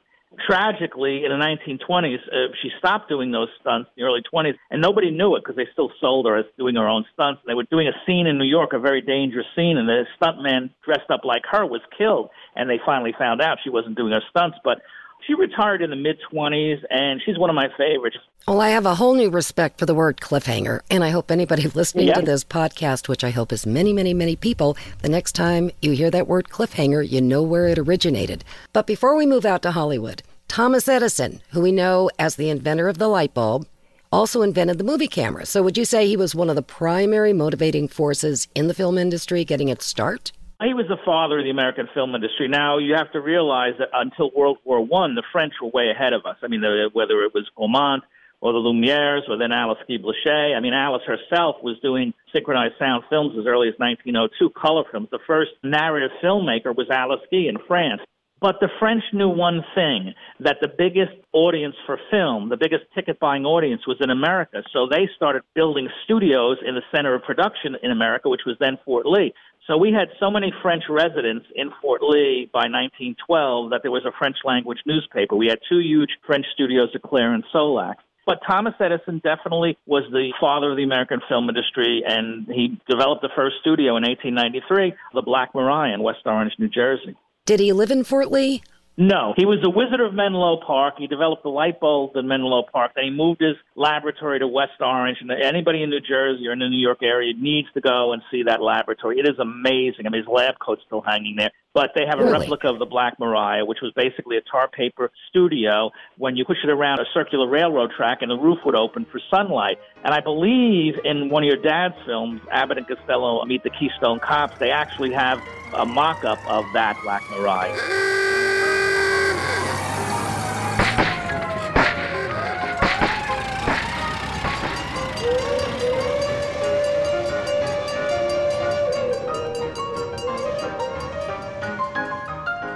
tragically, 0.46 1.24
in 1.24 1.30
the 1.30 1.38
1920s, 1.38 2.18
uh, 2.28 2.52
she 2.62 2.70
stopped 2.78 3.08
doing 3.08 3.30
those 3.30 3.48
stunts 3.60 3.90
in 3.96 4.02
the 4.02 4.06
early 4.06 4.22
20s, 4.32 4.54
and 4.70 4.80
nobody 4.80 5.10
knew 5.10 5.36
it 5.36 5.42
because 5.44 5.56
they 5.56 5.66
still 5.72 5.90
sold 6.00 6.26
her 6.26 6.36
as 6.36 6.44
doing 6.58 6.76
her 6.76 6.88
own 6.88 7.04
stunts. 7.12 7.42
They 7.46 7.54
were 7.54 7.64
doing 7.64 7.88
a 7.88 7.92
scene 8.06 8.26
in 8.26 8.38
New 8.38 8.44
York, 8.44 8.72
a 8.72 8.78
very 8.78 9.00
dangerous 9.00 9.46
scene, 9.56 9.76
and 9.76 9.88
the 9.88 10.04
stuntman 10.20 10.70
dressed 10.84 11.10
up 11.10 11.24
like 11.24 11.42
her 11.50 11.66
was 11.66 11.80
killed, 11.96 12.30
and 12.56 12.68
they 12.68 12.78
finally 12.84 13.14
found 13.18 13.40
out 13.40 13.58
she 13.62 13.70
wasn't 13.70 13.96
doing 13.96 14.12
her 14.12 14.22
stunts. 14.30 14.58
But 14.64 14.82
she 15.26 15.34
retired 15.34 15.82
in 15.82 15.90
the 15.90 15.96
mid 15.96 16.18
20s, 16.32 16.82
and 16.90 17.20
she's 17.24 17.38
one 17.38 17.50
of 17.50 17.56
my 17.56 17.68
favorites. 17.76 18.16
Well, 18.46 18.60
I 18.60 18.70
have 18.70 18.86
a 18.86 18.94
whole 18.94 19.14
new 19.14 19.30
respect 19.30 19.78
for 19.78 19.86
the 19.86 19.94
word 19.94 20.20
cliffhanger, 20.20 20.80
and 20.90 21.02
I 21.02 21.10
hope 21.10 21.30
anybody 21.30 21.68
listening 21.74 22.08
yeah. 22.08 22.14
to 22.14 22.22
this 22.22 22.44
podcast, 22.44 23.08
which 23.08 23.24
I 23.24 23.30
hope 23.30 23.52
is 23.52 23.66
many, 23.66 23.92
many, 23.92 24.12
many 24.14 24.36
people, 24.36 24.76
the 25.02 25.08
next 25.08 25.32
time 25.32 25.70
you 25.80 25.92
hear 25.92 26.10
that 26.10 26.28
word 26.28 26.48
cliffhanger, 26.48 27.08
you 27.08 27.20
know 27.20 27.42
where 27.42 27.66
it 27.66 27.78
originated. 27.78 28.44
But 28.72 28.86
before 28.86 29.16
we 29.16 29.26
move 29.26 29.44
out 29.44 29.62
to 29.62 29.70
Hollywood, 29.70 30.22
Thomas 30.48 30.88
Edison, 30.88 31.40
who 31.50 31.62
we 31.62 31.72
know 31.72 32.10
as 32.18 32.36
the 32.36 32.50
inventor 32.50 32.88
of 32.88 32.98
the 32.98 33.08
light 33.08 33.34
bulb, 33.34 33.66
also 34.12 34.42
invented 34.42 34.78
the 34.78 34.84
movie 34.84 35.08
camera. 35.08 35.44
So 35.44 35.62
would 35.62 35.76
you 35.76 35.84
say 35.84 36.06
he 36.06 36.16
was 36.16 36.34
one 36.34 36.48
of 36.48 36.56
the 36.56 36.62
primary 36.62 37.32
motivating 37.32 37.88
forces 37.88 38.46
in 38.54 38.68
the 38.68 38.74
film 38.74 38.96
industry 38.96 39.44
getting 39.44 39.68
its 39.68 39.84
start? 39.84 40.30
He 40.64 40.72
was 40.72 40.86
the 40.88 40.96
father 41.04 41.38
of 41.38 41.44
the 41.44 41.50
American 41.50 41.88
film 41.92 42.14
industry. 42.14 42.48
Now 42.48 42.78
you 42.78 42.94
have 42.94 43.12
to 43.12 43.20
realize 43.20 43.74
that 43.78 43.88
until 43.92 44.30
World 44.34 44.58
War 44.64 44.80
One, 44.84 45.14
the 45.14 45.22
French 45.30 45.52
were 45.60 45.68
way 45.68 45.90
ahead 45.90 46.14
of 46.14 46.24
us. 46.24 46.36
I 46.42 46.48
mean, 46.48 46.62
whether 46.92 47.22
it 47.22 47.34
was 47.34 47.44
Gaumont 47.58 48.00
or 48.40 48.52
the 48.52 48.58
Lumieres 48.58 49.28
or 49.28 49.36
then 49.36 49.52
Alice 49.52 49.78
Guy 49.88 49.96
Blaché. 49.96 50.56
I 50.56 50.60
mean, 50.60 50.72
Alice 50.72 51.02
herself 51.06 51.56
was 51.62 51.78
doing 51.80 52.14
synchronized 52.32 52.74
sound 52.78 53.04
films 53.10 53.36
as 53.38 53.46
early 53.46 53.68
as 53.68 53.74
1902, 53.78 54.50
color 54.50 54.84
films. 54.90 55.08
The 55.10 55.18
first 55.26 55.52
narrative 55.62 56.10
filmmaker 56.22 56.74
was 56.74 56.88
Alice 56.90 57.20
Guy 57.30 57.48
in 57.48 57.58
France. 57.66 58.00
But 58.40 58.60
the 58.60 58.68
French 58.78 59.02
knew 59.14 59.30
one 59.30 59.64
thing 59.74 60.12
that 60.40 60.58
the 60.60 60.68
biggest 60.68 61.14
audience 61.32 61.76
for 61.86 61.98
film, 62.10 62.50
the 62.50 62.58
biggest 62.58 62.84
ticket 62.94 63.18
buying 63.18 63.46
audience 63.46 63.86
was 63.86 63.96
in 64.00 64.10
America. 64.10 64.62
So 64.70 64.86
they 64.86 65.08
started 65.16 65.42
building 65.54 65.88
studios 66.04 66.58
in 66.66 66.74
the 66.74 66.82
center 66.94 67.14
of 67.14 67.22
production 67.22 67.76
in 67.82 67.90
America, 67.90 68.28
which 68.28 68.42
was 68.44 68.56
then 68.60 68.76
Fort 68.84 69.06
Lee. 69.06 69.32
So 69.66 69.78
we 69.78 69.92
had 69.92 70.08
so 70.20 70.30
many 70.30 70.52
French 70.62 70.84
residents 70.90 71.46
in 71.54 71.70
Fort 71.80 72.02
Lee 72.02 72.50
by 72.52 72.68
1912 72.68 73.70
that 73.70 73.80
there 73.82 73.90
was 73.90 74.04
a 74.04 74.12
French 74.18 74.36
language 74.44 74.78
newspaper. 74.84 75.36
We 75.36 75.46
had 75.46 75.58
two 75.68 75.80
huge 75.80 76.10
French 76.26 76.44
studios, 76.52 76.90
Eclair 76.94 77.32
and 77.32 77.44
Solax. 77.54 77.94
But 78.26 78.40
Thomas 78.46 78.74
Edison 78.78 79.20
definitely 79.24 79.78
was 79.86 80.04
the 80.10 80.32
father 80.40 80.70
of 80.70 80.76
the 80.76 80.82
American 80.82 81.20
film 81.28 81.48
industry, 81.48 82.02
and 82.06 82.46
he 82.46 82.78
developed 82.88 83.22
the 83.22 83.30
first 83.34 83.56
studio 83.60 83.96
in 83.96 84.02
1893, 84.02 84.94
the 85.14 85.22
Black 85.22 85.54
Maria 85.54 85.94
in 85.94 86.02
West 86.02 86.20
Orange, 86.24 86.52
New 86.58 86.68
Jersey. 86.68 87.16
Did 87.46 87.60
he 87.60 87.72
live 87.72 87.90
in 87.90 88.04
Fort 88.04 88.30
Lee? 88.30 88.62
No, 88.96 89.34
he 89.36 89.44
was 89.44 89.58
a 89.64 89.70
wizard 89.70 90.00
of 90.00 90.14
Menlo 90.14 90.60
Park. 90.64 90.94
He 90.98 91.08
developed 91.08 91.42
the 91.42 91.48
light 91.48 91.80
bulb 91.80 92.14
in 92.14 92.28
Menlo 92.28 92.62
Park. 92.62 92.92
Then 92.94 93.04
he 93.04 93.10
moved 93.10 93.40
his 93.40 93.56
laboratory 93.74 94.38
to 94.38 94.46
West 94.46 94.78
Orange. 94.80 95.18
And 95.20 95.32
anybody 95.32 95.82
in 95.82 95.90
New 95.90 96.00
Jersey 96.00 96.46
or 96.46 96.52
in 96.52 96.60
the 96.60 96.68
New 96.68 96.78
York 96.78 97.02
area 97.02 97.34
needs 97.36 97.66
to 97.74 97.80
go 97.80 98.12
and 98.12 98.22
see 98.30 98.44
that 98.44 98.62
laboratory. 98.62 99.18
It 99.18 99.26
is 99.26 99.36
amazing. 99.40 100.06
I 100.06 100.10
mean, 100.10 100.22
his 100.22 100.28
lab 100.28 100.60
coat's 100.64 100.82
still 100.86 101.00
hanging 101.00 101.34
there. 101.36 101.50
But 101.72 101.90
they 101.96 102.06
have 102.08 102.20
a 102.20 102.24
really? 102.24 102.38
replica 102.38 102.68
of 102.68 102.78
the 102.78 102.86
Black 102.86 103.18
Maria, 103.18 103.64
which 103.64 103.78
was 103.82 103.92
basically 103.96 104.36
a 104.36 104.42
tar 104.42 104.68
paper 104.68 105.10
studio. 105.28 105.90
When 106.18 106.36
you 106.36 106.44
push 106.44 106.58
it 106.62 106.70
around 106.70 107.00
a 107.00 107.04
circular 107.12 107.48
railroad 107.48 107.90
track, 107.96 108.18
and 108.20 108.30
the 108.30 108.38
roof 108.38 108.58
would 108.64 108.76
open 108.76 109.06
for 109.10 109.20
sunlight. 109.28 109.76
And 110.04 110.14
I 110.14 110.20
believe 110.20 110.94
in 111.04 111.30
one 111.30 111.42
of 111.42 111.48
your 111.48 111.60
dad's 111.60 111.96
films, 112.06 112.40
Abbott 112.52 112.78
and 112.78 112.86
Costello 112.86 113.44
Meet 113.44 113.64
the 113.64 113.70
Keystone 113.70 114.20
Kops, 114.20 114.56
they 114.60 114.70
actually 114.70 115.12
have 115.12 115.42
a 115.72 115.84
mock 115.84 116.24
up 116.24 116.38
of 116.46 116.64
that 116.74 116.96
Black 117.02 117.28
Maria. 117.32 118.23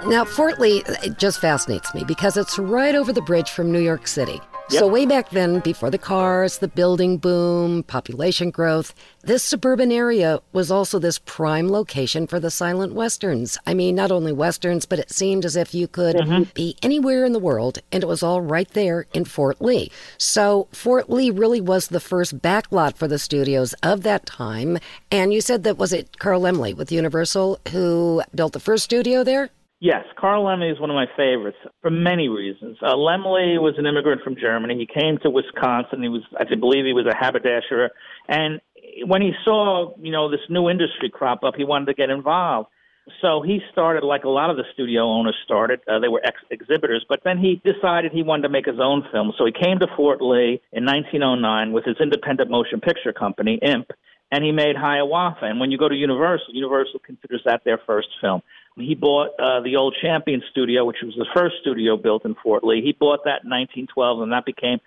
Now, 0.09 0.25
Fort 0.25 0.59
Lee 0.59 0.81
it 1.03 1.19
just 1.19 1.39
fascinates 1.39 1.93
me 1.93 2.03
because 2.03 2.35
it's 2.35 2.57
right 2.57 2.95
over 2.95 3.13
the 3.13 3.21
bridge 3.21 3.51
from 3.51 3.71
New 3.71 3.79
York 3.79 4.07
City. 4.07 4.41
Yep. 4.71 4.79
So, 4.79 4.87
way 4.87 5.05
back 5.05 5.29
then, 5.29 5.59
before 5.59 5.91
the 5.91 5.99
cars, 5.99 6.57
the 6.57 6.67
building 6.67 7.17
boom, 7.17 7.83
population 7.83 8.49
growth, 8.49 8.95
this 9.21 9.43
suburban 9.43 9.91
area 9.91 10.39
was 10.51 10.71
also 10.71 10.97
this 10.97 11.19
prime 11.19 11.69
location 11.69 12.25
for 12.25 12.39
the 12.39 12.49
silent 12.49 12.93
westerns. 12.93 13.59
I 13.67 13.75
mean, 13.75 13.93
not 13.93 14.11
only 14.11 14.31
westerns, 14.31 14.87
but 14.87 14.97
it 14.97 15.11
seemed 15.11 15.45
as 15.45 15.55
if 15.55 15.75
you 15.75 15.87
could 15.87 16.15
mm-hmm. 16.15 16.43
be 16.55 16.75
anywhere 16.81 17.23
in 17.23 17.33
the 17.33 17.39
world, 17.39 17.77
and 17.91 18.03
it 18.03 18.07
was 18.07 18.23
all 18.23 18.41
right 18.41 18.69
there 18.69 19.05
in 19.13 19.25
Fort 19.25 19.61
Lee. 19.61 19.91
So, 20.17 20.67
Fort 20.71 21.07
Lee 21.07 21.29
really 21.29 21.61
was 21.61 21.87
the 21.87 21.99
first 21.99 22.39
backlot 22.39 22.95
for 22.95 23.07
the 23.07 23.19
studios 23.19 23.73
of 23.83 24.01
that 24.01 24.25
time. 24.25 24.79
And 25.11 25.31
you 25.31 25.41
said 25.41 25.63
that 25.65 25.77
was 25.77 25.93
it 25.93 26.17
Carl 26.17 26.41
Laemmle 26.41 26.75
with 26.75 26.91
Universal 26.91 27.59
who 27.71 28.23
built 28.33 28.53
the 28.53 28.59
first 28.59 28.85
studio 28.85 29.23
there? 29.23 29.51
Yes, 29.81 30.03
Carl 30.17 30.43
Laemmle 30.43 30.73
is 30.73 30.79
one 30.79 30.89
of 30.89 30.95
my 30.95 31.07
favorites 31.15 31.57
for 31.81 31.89
many 31.89 32.27
reasons. 32.27 32.77
Uh, 32.81 32.95
Laemmle 32.95 33.61
was 33.61 33.75
an 33.77 33.85
immigrant 33.85 34.21
from 34.23 34.35
Germany. 34.35 34.77
He 34.77 34.85
came 34.85 35.17
to 35.19 35.29
Wisconsin. 35.29 36.03
He 36.03 36.09
was, 36.09 36.23
I 36.37 36.43
believe, 36.43 36.83
he 36.83 36.91
was 36.91 37.05
a 37.05 37.15
haberdasher, 37.15 37.91
and 38.27 38.59
when 39.05 39.21
he 39.21 39.31
saw, 39.45 39.93
you 40.01 40.11
know, 40.11 40.29
this 40.29 40.41
new 40.49 40.69
industry 40.69 41.09
crop 41.09 41.43
up, 41.43 41.55
he 41.55 41.63
wanted 41.63 41.85
to 41.85 41.93
get 41.93 42.09
involved. 42.09 42.69
So 43.21 43.41
he 43.41 43.59
started 43.71 44.03
like 44.03 44.23
a 44.23 44.29
lot 44.29 44.49
of 44.49 44.57
the 44.57 44.65
studio 44.73 45.03
owners 45.03 45.35
started. 45.43 45.79
Uh, 45.87 45.99
they 45.99 46.09
were 46.09 46.21
ex 46.23 46.37
exhibitors, 46.51 47.05
but 47.09 47.21
then 47.23 47.37
he 47.37 47.61
decided 47.63 48.11
he 48.11 48.21
wanted 48.21 48.43
to 48.43 48.49
make 48.49 48.65
his 48.65 48.79
own 48.79 49.03
film. 49.11 49.33
So 49.37 49.45
he 49.45 49.51
came 49.51 49.79
to 49.79 49.87
Fort 49.95 50.21
Lee 50.21 50.61
in 50.71 50.85
1909 50.85 51.71
with 51.71 51.85
his 51.85 51.97
independent 51.99 52.51
motion 52.51 52.79
picture 52.79 53.11
company, 53.11 53.59
IMP, 53.63 53.89
and 54.31 54.43
he 54.43 54.51
made 54.51 54.75
Hiawatha. 54.75 55.45
And 55.45 55.59
when 55.59 55.71
you 55.71 55.77
go 55.77 55.89
to 55.89 55.95
Universal, 55.95 56.53
Universal 56.53 56.99
considers 56.99 57.41
that 57.45 57.63
their 57.65 57.79
first 57.87 58.09
film. 58.21 58.41
He 58.79 58.95
bought 58.95 59.31
uh, 59.39 59.61
the 59.61 59.75
old 59.75 59.95
Champion 60.01 60.41
Studio, 60.51 60.85
which 60.85 60.97
was 61.03 61.15
the 61.15 61.27
first 61.35 61.55
studio 61.61 61.97
built 61.97 62.25
in 62.25 62.35
Fort 62.35 62.63
Lee. 62.63 62.81
He 62.81 62.93
bought 62.93 63.23
that 63.25 63.43
in 63.43 63.49
1912, 63.49 64.21
and 64.21 64.31
that 64.31 64.45
became 64.45 64.79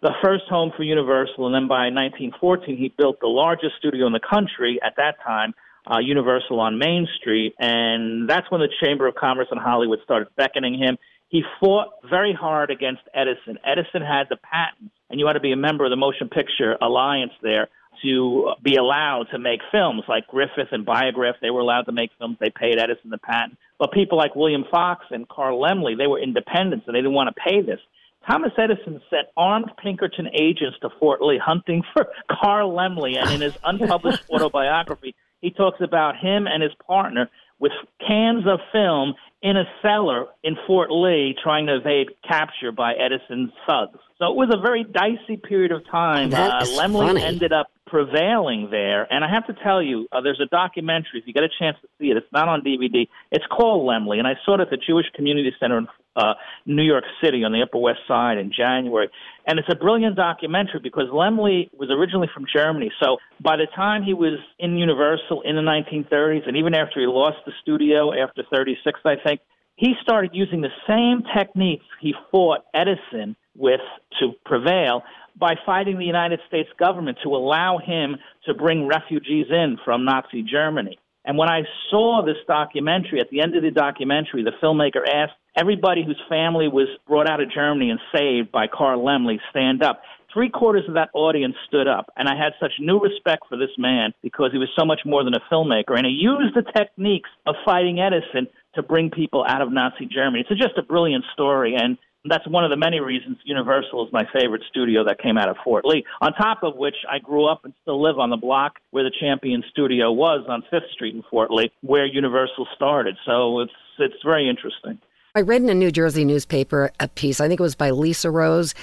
the 0.00 0.12
first 0.22 0.44
home 0.48 0.72
for 0.76 0.82
Universal. 0.82 1.46
And 1.46 1.54
then 1.54 1.68
by 1.68 1.90
1914, 1.90 2.76
he 2.76 2.88
built 2.96 3.20
the 3.20 3.28
largest 3.28 3.76
studio 3.78 4.06
in 4.06 4.12
the 4.12 4.20
country 4.20 4.80
at 4.84 4.94
that 4.96 5.16
time, 5.24 5.54
uh, 5.90 5.98
Universal 5.98 6.60
on 6.60 6.78
Main 6.78 7.08
Street. 7.18 7.54
And 7.58 8.28
that's 8.28 8.50
when 8.50 8.60
the 8.60 8.68
Chamber 8.82 9.06
of 9.06 9.14
Commerce 9.14 9.48
in 9.50 9.58
Hollywood 9.58 10.00
started 10.04 10.28
beckoning 10.36 10.78
him. 10.78 10.98
He 11.28 11.42
fought 11.60 11.88
very 12.08 12.34
hard 12.34 12.70
against 12.70 13.02
Edison. 13.14 13.58
Edison 13.64 14.02
had 14.02 14.24
the 14.28 14.36
patent, 14.36 14.92
and 15.08 15.18
you 15.18 15.26
had 15.26 15.32
to 15.32 15.40
be 15.40 15.52
a 15.52 15.56
member 15.56 15.84
of 15.84 15.90
the 15.90 15.96
Motion 15.96 16.28
Picture 16.28 16.76
Alliance 16.80 17.32
there 17.42 17.68
to 18.02 18.52
be 18.62 18.76
allowed 18.76 19.26
to 19.32 19.38
make 19.38 19.60
films 19.70 20.02
like 20.08 20.26
Griffith 20.26 20.68
and 20.72 20.84
Biograph. 20.84 21.36
They 21.40 21.50
were 21.50 21.60
allowed 21.60 21.82
to 21.82 21.92
make 21.92 22.10
films. 22.18 22.36
They 22.40 22.50
paid 22.50 22.78
Edison 22.78 23.10
the 23.10 23.18
patent. 23.18 23.58
But 23.78 23.92
people 23.92 24.18
like 24.18 24.34
William 24.34 24.64
Fox 24.70 25.04
and 25.10 25.28
Carl 25.28 25.60
Laemmle, 25.60 25.96
they 25.96 26.06
were 26.06 26.20
independents 26.20 26.86
and 26.86 26.94
they 26.94 27.00
didn't 27.00 27.14
want 27.14 27.34
to 27.34 27.42
pay 27.42 27.60
this. 27.60 27.80
Thomas 28.28 28.52
Edison 28.56 29.00
sent 29.10 29.26
armed 29.36 29.70
Pinkerton 29.82 30.28
agents 30.32 30.78
to 30.82 30.90
Fort 31.00 31.20
Lee 31.20 31.40
hunting 31.44 31.82
for 31.92 32.06
Carl 32.30 32.72
Laemmle, 32.72 33.16
and 33.18 33.30
in 33.30 33.40
his 33.40 33.56
unpublished 33.64 34.24
autobiography, 34.30 35.14
he 35.40 35.50
talks 35.50 35.80
about 35.80 36.16
him 36.16 36.46
and 36.46 36.62
his 36.62 36.72
partner 36.86 37.28
with 37.58 37.72
cans 38.06 38.44
of 38.46 38.60
film 38.72 39.14
in 39.42 39.56
a 39.56 39.64
cellar 39.82 40.26
in 40.44 40.56
Fort 40.66 40.90
Lee 40.90 41.34
trying 41.42 41.66
to 41.66 41.76
evade 41.76 42.08
capture 42.26 42.70
by 42.70 42.94
Edison's 42.94 43.50
thugs. 43.66 43.98
So 44.18 44.26
it 44.26 44.36
was 44.36 44.50
a 44.54 44.60
very 44.60 44.84
dicey 44.84 45.36
period 45.36 45.72
of 45.72 45.84
time. 45.90 46.32
Uh, 46.32 46.60
Laemmle 46.62 47.20
ended 47.20 47.52
up 47.52 47.66
prevailing 47.92 48.68
there. 48.70 49.06
And 49.12 49.22
I 49.22 49.28
have 49.28 49.46
to 49.48 49.62
tell 49.62 49.82
you, 49.82 50.08
uh, 50.12 50.22
there's 50.22 50.40
a 50.40 50.46
documentary. 50.46 51.20
If 51.20 51.26
you 51.26 51.34
get 51.34 51.42
a 51.44 51.52
chance 51.58 51.76
to 51.82 51.88
see 52.00 52.06
it, 52.06 52.16
it's 52.16 52.32
not 52.32 52.48
on 52.48 52.62
DVD. 52.62 53.06
It's 53.30 53.44
called 53.54 53.86
Laemmle, 53.86 54.18
and 54.18 54.26
I 54.26 54.32
saw 54.46 54.54
it 54.54 54.60
at 54.60 54.70
the 54.70 54.78
Jewish 54.78 55.06
Community 55.14 55.52
Center 55.60 55.76
in 55.76 55.86
uh, 56.16 56.34
New 56.66 56.82
York 56.82 57.04
City 57.22 57.44
on 57.44 57.52
the 57.52 57.62
Upper 57.62 57.78
West 57.78 58.00
Side 58.08 58.38
in 58.38 58.50
January. 58.54 59.08
And 59.46 59.58
it's 59.58 59.68
a 59.70 59.74
brilliant 59.74 60.16
documentary 60.16 60.80
because 60.82 61.08
Laemmle 61.12 61.70
was 61.78 61.90
originally 61.90 62.28
from 62.32 62.44
Germany. 62.54 62.90
So 63.02 63.18
by 63.42 63.56
the 63.56 63.66
time 63.74 64.02
he 64.02 64.14
was 64.14 64.38
in 64.58 64.76
Universal 64.76 65.42
in 65.42 65.56
the 65.56 65.62
1930s, 65.62 66.46
and 66.46 66.56
even 66.56 66.74
after 66.74 67.00
he 67.00 67.06
lost 67.06 67.38
the 67.44 67.52
studio 67.62 68.12
after 68.12 68.42
36, 68.52 69.00
I 69.04 69.16
think, 69.24 69.31
he 69.76 69.94
started 70.02 70.30
using 70.34 70.60
the 70.60 70.68
same 70.86 71.22
techniques 71.36 71.84
he 72.00 72.14
fought 72.30 72.60
Edison 72.74 73.36
with 73.56 73.80
to 74.20 74.32
prevail 74.44 75.02
by 75.38 75.54
fighting 75.64 75.98
the 75.98 76.04
United 76.04 76.40
States 76.46 76.68
government 76.78 77.18
to 77.22 77.30
allow 77.30 77.78
him 77.78 78.16
to 78.46 78.54
bring 78.54 78.86
refugees 78.86 79.46
in 79.50 79.78
from 79.84 80.04
Nazi 80.04 80.42
Germany. 80.42 80.98
And 81.24 81.38
when 81.38 81.48
I 81.48 81.62
saw 81.90 82.22
this 82.24 82.36
documentary, 82.46 83.20
at 83.20 83.30
the 83.30 83.40
end 83.40 83.56
of 83.56 83.62
the 83.62 83.70
documentary, 83.70 84.42
the 84.42 84.52
filmmaker 84.62 85.06
asked 85.08 85.34
everybody 85.56 86.04
whose 86.04 86.20
family 86.28 86.66
was 86.68 86.88
brought 87.06 87.30
out 87.30 87.40
of 87.40 87.50
Germany 87.50 87.90
and 87.90 88.00
saved 88.14 88.50
by 88.50 88.66
Carl 88.66 89.02
Laemmle 89.04 89.38
stand 89.50 89.82
up. 89.82 90.02
Three 90.32 90.48
quarters 90.48 90.84
of 90.88 90.94
that 90.94 91.10
audience 91.12 91.54
stood 91.68 91.86
up, 91.86 92.10
and 92.16 92.26
I 92.26 92.34
had 92.34 92.54
such 92.58 92.72
new 92.80 92.98
respect 92.98 93.44
for 93.48 93.58
this 93.58 93.70
man 93.78 94.14
because 94.22 94.50
he 94.50 94.58
was 94.58 94.70
so 94.76 94.84
much 94.84 95.00
more 95.04 95.22
than 95.22 95.34
a 95.34 95.40
filmmaker. 95.52 95.96
And 95.96 96.06
he 96.06 96.12
used 96.12 96.56
the 96.56 96.64
techniques 96.74 97.28
of 97.46 97.54
fighting 97.64 98.00
Edison 98.00 98.48
to 98.74 98.82
bring 98.82 99.10
people 99.10 99.44
out 99.46 99.62
of 99.62 99.72
Nazi 99.72 100.06
Germany. 100.06 100.44
It's 100.48 100.60
just 100.60 100.78
a 100.78 100.82
brilliant 100.82 101.24
story, 101.32 101.76
and 101.78 101.98
that's 102.24 102.46
one 102.48 102.64
of 102.64 102.70
the 102.70 102.76
many 102.76 103.00
reasons 103.00 103.38
Universal 103.44 104.06
is 104.06 104.12
my 104.12 104.24
favorite 104.32 104.62
studio 104.70 105.04
that 105.04 105.20
came 105.20 105.36
out 105.36 105.48
of 105.48 105.56
Fort 105.64 105.84
Lee. 105.84 106.04
On 106.20 106.32
top 106.32 106.62
of 106.62 106.76
which, 106.76 106.94
I 107.10 107.18
grew 107.18 107.46
up 107.46 107.64
and 107.64 107.74
still 107.82 108.00
live 108.00 108.18
on 108.18 108.30
the 108.30 108.36
block 108.36 108.74
where 108.90 109.02
the 109.02 109.12
Champion 109.20 109.62
Studio 109.70 110.12
was 110.12 110.46
on 110.48 110.62
Fifth 110.70 110.90
Street 110.92 111.14
in 111.14 111.22
Fort 111.30 111.50
Lee, 111.50 111.72
where 111.80 112.06
Universal 112.06 112.68
started. 112.74 113.16
So 113.26 113.60
it's 113.60 113.72
it's 113.98 114.22
very 114.24 114.48
interesting. 114.48 114.98
I 115.34 115.40
read 115.40 115.62
in 115.62 115.70
a 115.70 115.74
New 115.74 115.90
Jersey 115.90 116.24
newspaper 116.24 116.92
a 117.00 117.08
piece. 117.08 117.40
I 117.40 117.48
think 117.48 117.58
it 117.58 117.62
was 117.62 117.74
by 117.74 117.90
Lisa 117.90 118.30
Rose. 118.30 118.74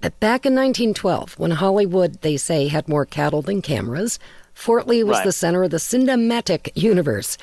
Back 0.00 0.44
in 0.44 0.54
1912, 0.54 1.38
when 1.38 1.52
Hollywood, 1.52 2.20
they 2.20 2.36
say, 2.36 2.68
had 2.68 2.86
more 2.86 3.06
cattle 3.06 3.42
than 3.42 3.62
cameras, 3.62 4.18
Fort 4.52 4.86
Lee 4.86 5.02
was 5.02 5.16
right. 5.16 5.24
the 5.24 5.32
center 5.32 5.64
of 5.64 5.70
the 5.70 5.78
cinematic 5.78 6.70
universe. 6.74 7.38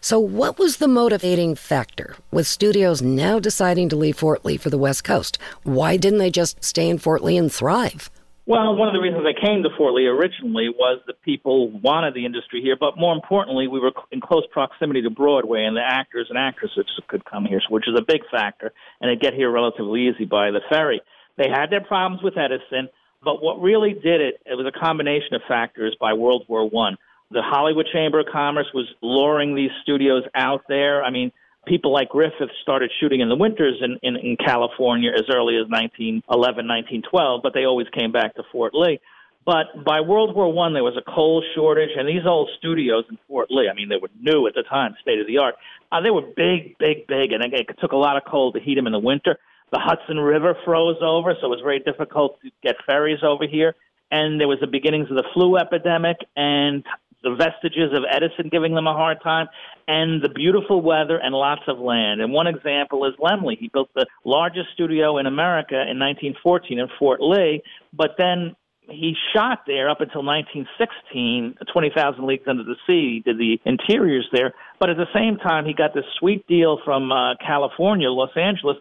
So, 0.00 0.20
what 0.20 0.58
was 0.58 0.76
the 0.76 0.86
motivating 0.86 1.56
factor 1.56 2.14
with 2.30 2.46
studios 2.46 3.02
now 3.02 3.40
deciding 3.40 3.88
to 3.88 3.96
leave 3.96 4.16
Fort 4.16 4.44
Lee 4.44 4.56
for 4.56 4.70
the 4.70 4.78
West 4.78 5.02
Coast? 5.02 5.38
Why 5.64 5.96
didn't 5.96 6.20
they 6.20 6.30
just 6.30 6.62
stay 6.62 6.88
in 6.88 6.98
Fort 6.98 7.24
Lee 7.24 7.36
and 7.36 7.52
thrive? 7.52 8.08
Well, 8.46 8.76
one 8.76 8.88
of 8.88 8.94
the 8.94 9.00
reasons 9.00 9.26
I 9.26 9.38
came 9.44 9.64
to 9.64 9.68
Fort 9.76 9.94
Lee 9.94 10.06
originally 10.06 10.68
was 10.68 11.00
that 11.06 11.20
people 11.22 11.70
wanted 11.80 12.14
the 12.14 12.24
industry 12.24 12.62
here, 12.62 12.76
but 12.78 12.96
more 12.96 13.12
importantly, 13.12 13.66
we 13.66 13.80
were 13.80 13.90
in 14.12 14.20
close 14.20 14.44
proximity 14.52 15.02
to 15.02 15.10
Broadway, 15.10 15.64
and 15.64 15.76
the 15.76 15.84
actors 15.84 16.28
and 16.30 16.38
actresses 16.38 16.86
could 17.08 17.24
come 17.24 17.44
here, 17.44 17.60
which 17.68 17.88
is 17.88 17.94
a 17.98 18.04
big 18.06 18.22
factor, 18.30 18.72
and 19.00 19.10
they 19.10 19.20
get 19.20 19.34
here 19.34 19.50
relatively 19.50 20.08
easy 20.08 20.24
by 20.24 20.52
the 20.52 20.60
ferry. 20.70 21.02
They 21.36 21.48
had 21.48 21.70
their 21.70 21.82
problems 21.82 22.22
with 22.22 22.38
Edison, 22.38 22.88
but 23.22 23.42
what 23.42 23.60
really 23.60 23.94
did 23.94 24.20
it, 24.20 24.40
it 24.46 24.54
was 24.54 24.66
a 24.66 24.78
combination 24.78 25.34
of 25.34 25.42
factors 25.48 25.96
by 26.00 26.12
World 26.12 26.44
War 26.48 26.68
One. 26.68 26.96
The 27.30 27.42
Hollywood 27.42 27.86
Chamber 27.92 28.20
of 28.20 28.26
Commerce 28.32 28.68
was 28.72 28.86
luring 29.02 29.54
these 29.54 29.70
studios 29.82 30.22
out 30.34 30.62
there. 30.68 31.04
I 31.04 31.10
mean, 31.10 31.30
people 31.66 31.92
like 31.92 32.08
Griffith 32.08 32.50
started 32.62 32.90
shooting 33.00 33.20
in 33.20 33.28
the 33.28 33.36
winters 33.36 33.82
in, 33.82 33.98
in, 34.02 34.16
in 34.16 34.36
California 34.36 35.10
as 35.14 35.24
early 35.32 35.56
as 35.56 35.68
1911, 35.68 36.24
1912, 36.66 37.40
but 37.42 37.52
they 37.52 37.64
always 37.64 37.86
came 37.92 38.12
back 38.12 38.34
to 38.36 38.42
Fort 38.50 38.74
Lee. 38.74 38.98
But 39.44 39.84
by 39.84 40.00
World 40.00 40.34
War 40.34 40.52
One, 40.52 40.74
there 40.74 40.84
was 40.84 40.96
a 40.96 41.10
coal 41.10 41.42
shortage, 41.54 41.90
and 41.96 42.06
these 42.08 42.26
old 42.26 42.50
studios 42.58 43.04
in 43.08 43.18
Fort 43.26 43.50
Lee, 43.50 43.68
I 43.70 43.74
mean, 43.74 43.88
they 43.88 43.96
were 43.96 44.10
new 44.20 44.46
at 44.46 44.54
the 44.54 44.62
time, 44.62 44.94
state 45.00 45.20
of 45.20 45.26
the 45.26 45.38
art. 45.38 45.54
Uh, 45.90 46.02
they 46.02 46.10
were 46.10 46.20
big, 46.20 46.76
big, 46.78 47.06
big, 47.06 47.32
and 47.32 47.42
it 47.42 47.66
took 47.80 47.92
a 47.92 47.96
lot 47.96 48.16
of 48.16 48.24
coal 48.24 48.52
to 48.52 48.60
heat 48.60 48.74
them 48.74 48.86
in 48.86 48.92
the 48.92 48.98
winter. 48.98 49.38
The 49.72 49.78
Hudson 49.78 50.18
River 50.18 50.54
froze 50.64 50.98
over, 51.00 51.34
so 51.40 51.46
it 51.46 51.50
was 51.50 51.60
very 51.62 51.78
difficult 51.78 52.40
to 52.42 52.50
get 52.62 52.76
ferries 52.86 53.20
over 53.22 53.46
here. 53.46 53.74
And 54.10 54.40
there 54.40 54.48
was 54.48 54.58
the 54.60 54.66
beginnings 54.66 55.10
of 55.10 55.16
the 55.16 55.24
flu 55.34 55.56
epidemic, 55.56 56.16
and 56.36 56.84
the 57.22 57.34
vestiges 57.34 57.92
of 57.92 58.04
Edison 58.10 58.48
giving 58.50 58.74
them 58.74 58.86
a 58.86 58.92
hard 58.92 59.18
time, 59.22 59.48
and 59.86 60.22
the 60.22 60.28
beautiful 60.28 60.80
weather 60.80 61.18
and 61.18 61.34
lots 61.34 61.62
of 61.66 61.78
land. 61.78 62.20
And 62.20 62.32
one 62.32 62.46
example 62.46 63.04
is 63.06 63.14
Laemmle. 63.20 63.58
He 63.58 63.68
built 63.68 63.90
the 63.94 64.06
largest 64.24 64.68
studio 64.74 65.18
in 65.18 65.26
America 65.26 65.74
in 65.74 65.98
1914 65.98 66.78
in 66.78 66.88
Fort 66.98 67.20
Lee, 67.20 67.62
but 67.92 68.10
then 68.18 68.54
he 68.90 69.14
shot 69.34 69.64
there 69.66 69.90
up 69.90 70.00
until 70.00 70.24
1916, 70.24 71.56
20,000 71.72 72.26
Leagues 72.26 72.44
Under 72.46 72.64
the 72.64 72.76
Sea, 72.86 73.22
did 73.24 73.38
the 73.38 73.60
interiors 73.64 74.26
there. 74.32 74.54
But 74.80 74.90
at 74.90 74.96
the 74.96 75.08
same 75.14 75.36
time, 75.36 75.66
he 75.66 75.74
got 75.74 75.94
this 75.94 76.04
sweet 76.18 76.46
deal 76.46 76.78
from 76.84 77.12
uh, 77.12 77.34
California, 77.44 78.08
Los 78.08 78.30
Angeles, 78.36 78.76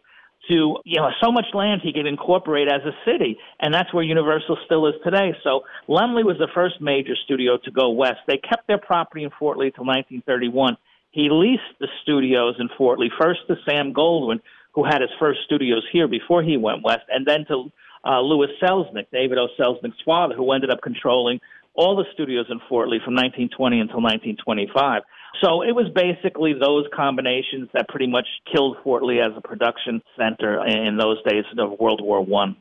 to 0.50 0.78
you 0.86 1.00
know 1.00 1.10
so 1.22 1.32
much 1.32 1.46
land 1.54 1.82
he 1.84 1.94
could 1.94 2.06
incorporate 2.06 2.68
as 2.68 2.82
a 2.86 2.92
city, 3.10 3.38
and 3.60 3.74
that's 3.74 3.94
where 3.94 4.04
Universal 4.04 4.58
still 4.66 4.88
is 4.88 4.96
today. 5.04 5.34
So 5.44 5.62
Laemmle 5.88 6.24
was 6.24 6.38
the 6.40 6.48
first 6.54 6.82
major 6.82 7.16
studio 7.26 7.58
to 7.64 7.72
go 7.72 7.90
west. 7.90 8.20
They 8.28 8.38
kept 8.38 8.68
their 8.68 8.78
property 8.78 9.24
in 9.24 9.32
Fort 9.38 9.58
Lee 9.58 9.72
till 9.72 9.86
1931. 9.86 10.78
He 11.12 11.30
leased 11.32 11.80
the 11.80 11.88
studios 12.04 12.56
in 12.60 12.70
Fort 12.78 13.00
Lee 13.00 13.12
first 13.20 13.42
to 13.48 13.56
Sam 13.68 13.94
Goldwyn, 13.94 14.40
who 14.74 14.84
had 14.84 15.02
his 15.02 15.10
first 15.20 15.40
studios 15.46 15.84
here 15.92 16.08
before 16.08 16.44
he 16.44 16.58
went 16.58 16.84
west, 16.84 17.06
and 17.10 17.26
then 17.26 17.46
to 17.48 17.72
uh, 18.06 18.22
Louis 18.22 18.48
Selznick, 18.62 19.08
David 19.12 19.38
O. 19.38 19.48
Selznick's 19.60 20.02
father, 20.06 20.36
who 20.36 20.52
ended 20.52 20.70
up 20.70 20.82
controlling 20.82 21.40
all 21.78 21.96
the 21.96 22.06
studios 22.14 22.48
in 22.50 22.60
Fort 22.68 22.90
Lee 22.90 23.00
from 23.06 23.14
1920 23.14 23.80
until 23.80 24.02
1925. 24.02 25.04
So 25.42 25.62
it 25.62 25.72
was 25.72 25.86
basically 25.94 26.54
those 26.54 26.86
combinations 26.94 27.70
that 27.74 27.88
pretty 27.88 28.08
much 28.08 28.28
killed 28.52 28.78
Fort 28.84 29.04
Lee 29.04 29.20
as 29.20 29.32
a 29.38 29.42
production 29.42 30.02
center 30.18 30.66
in 30.66 30.98
those 30.98 31.22
days 31.24 31.46
of 31.58 31.80
World 31.80 32.02
War 32.04 32.26
One. 32.26 32.58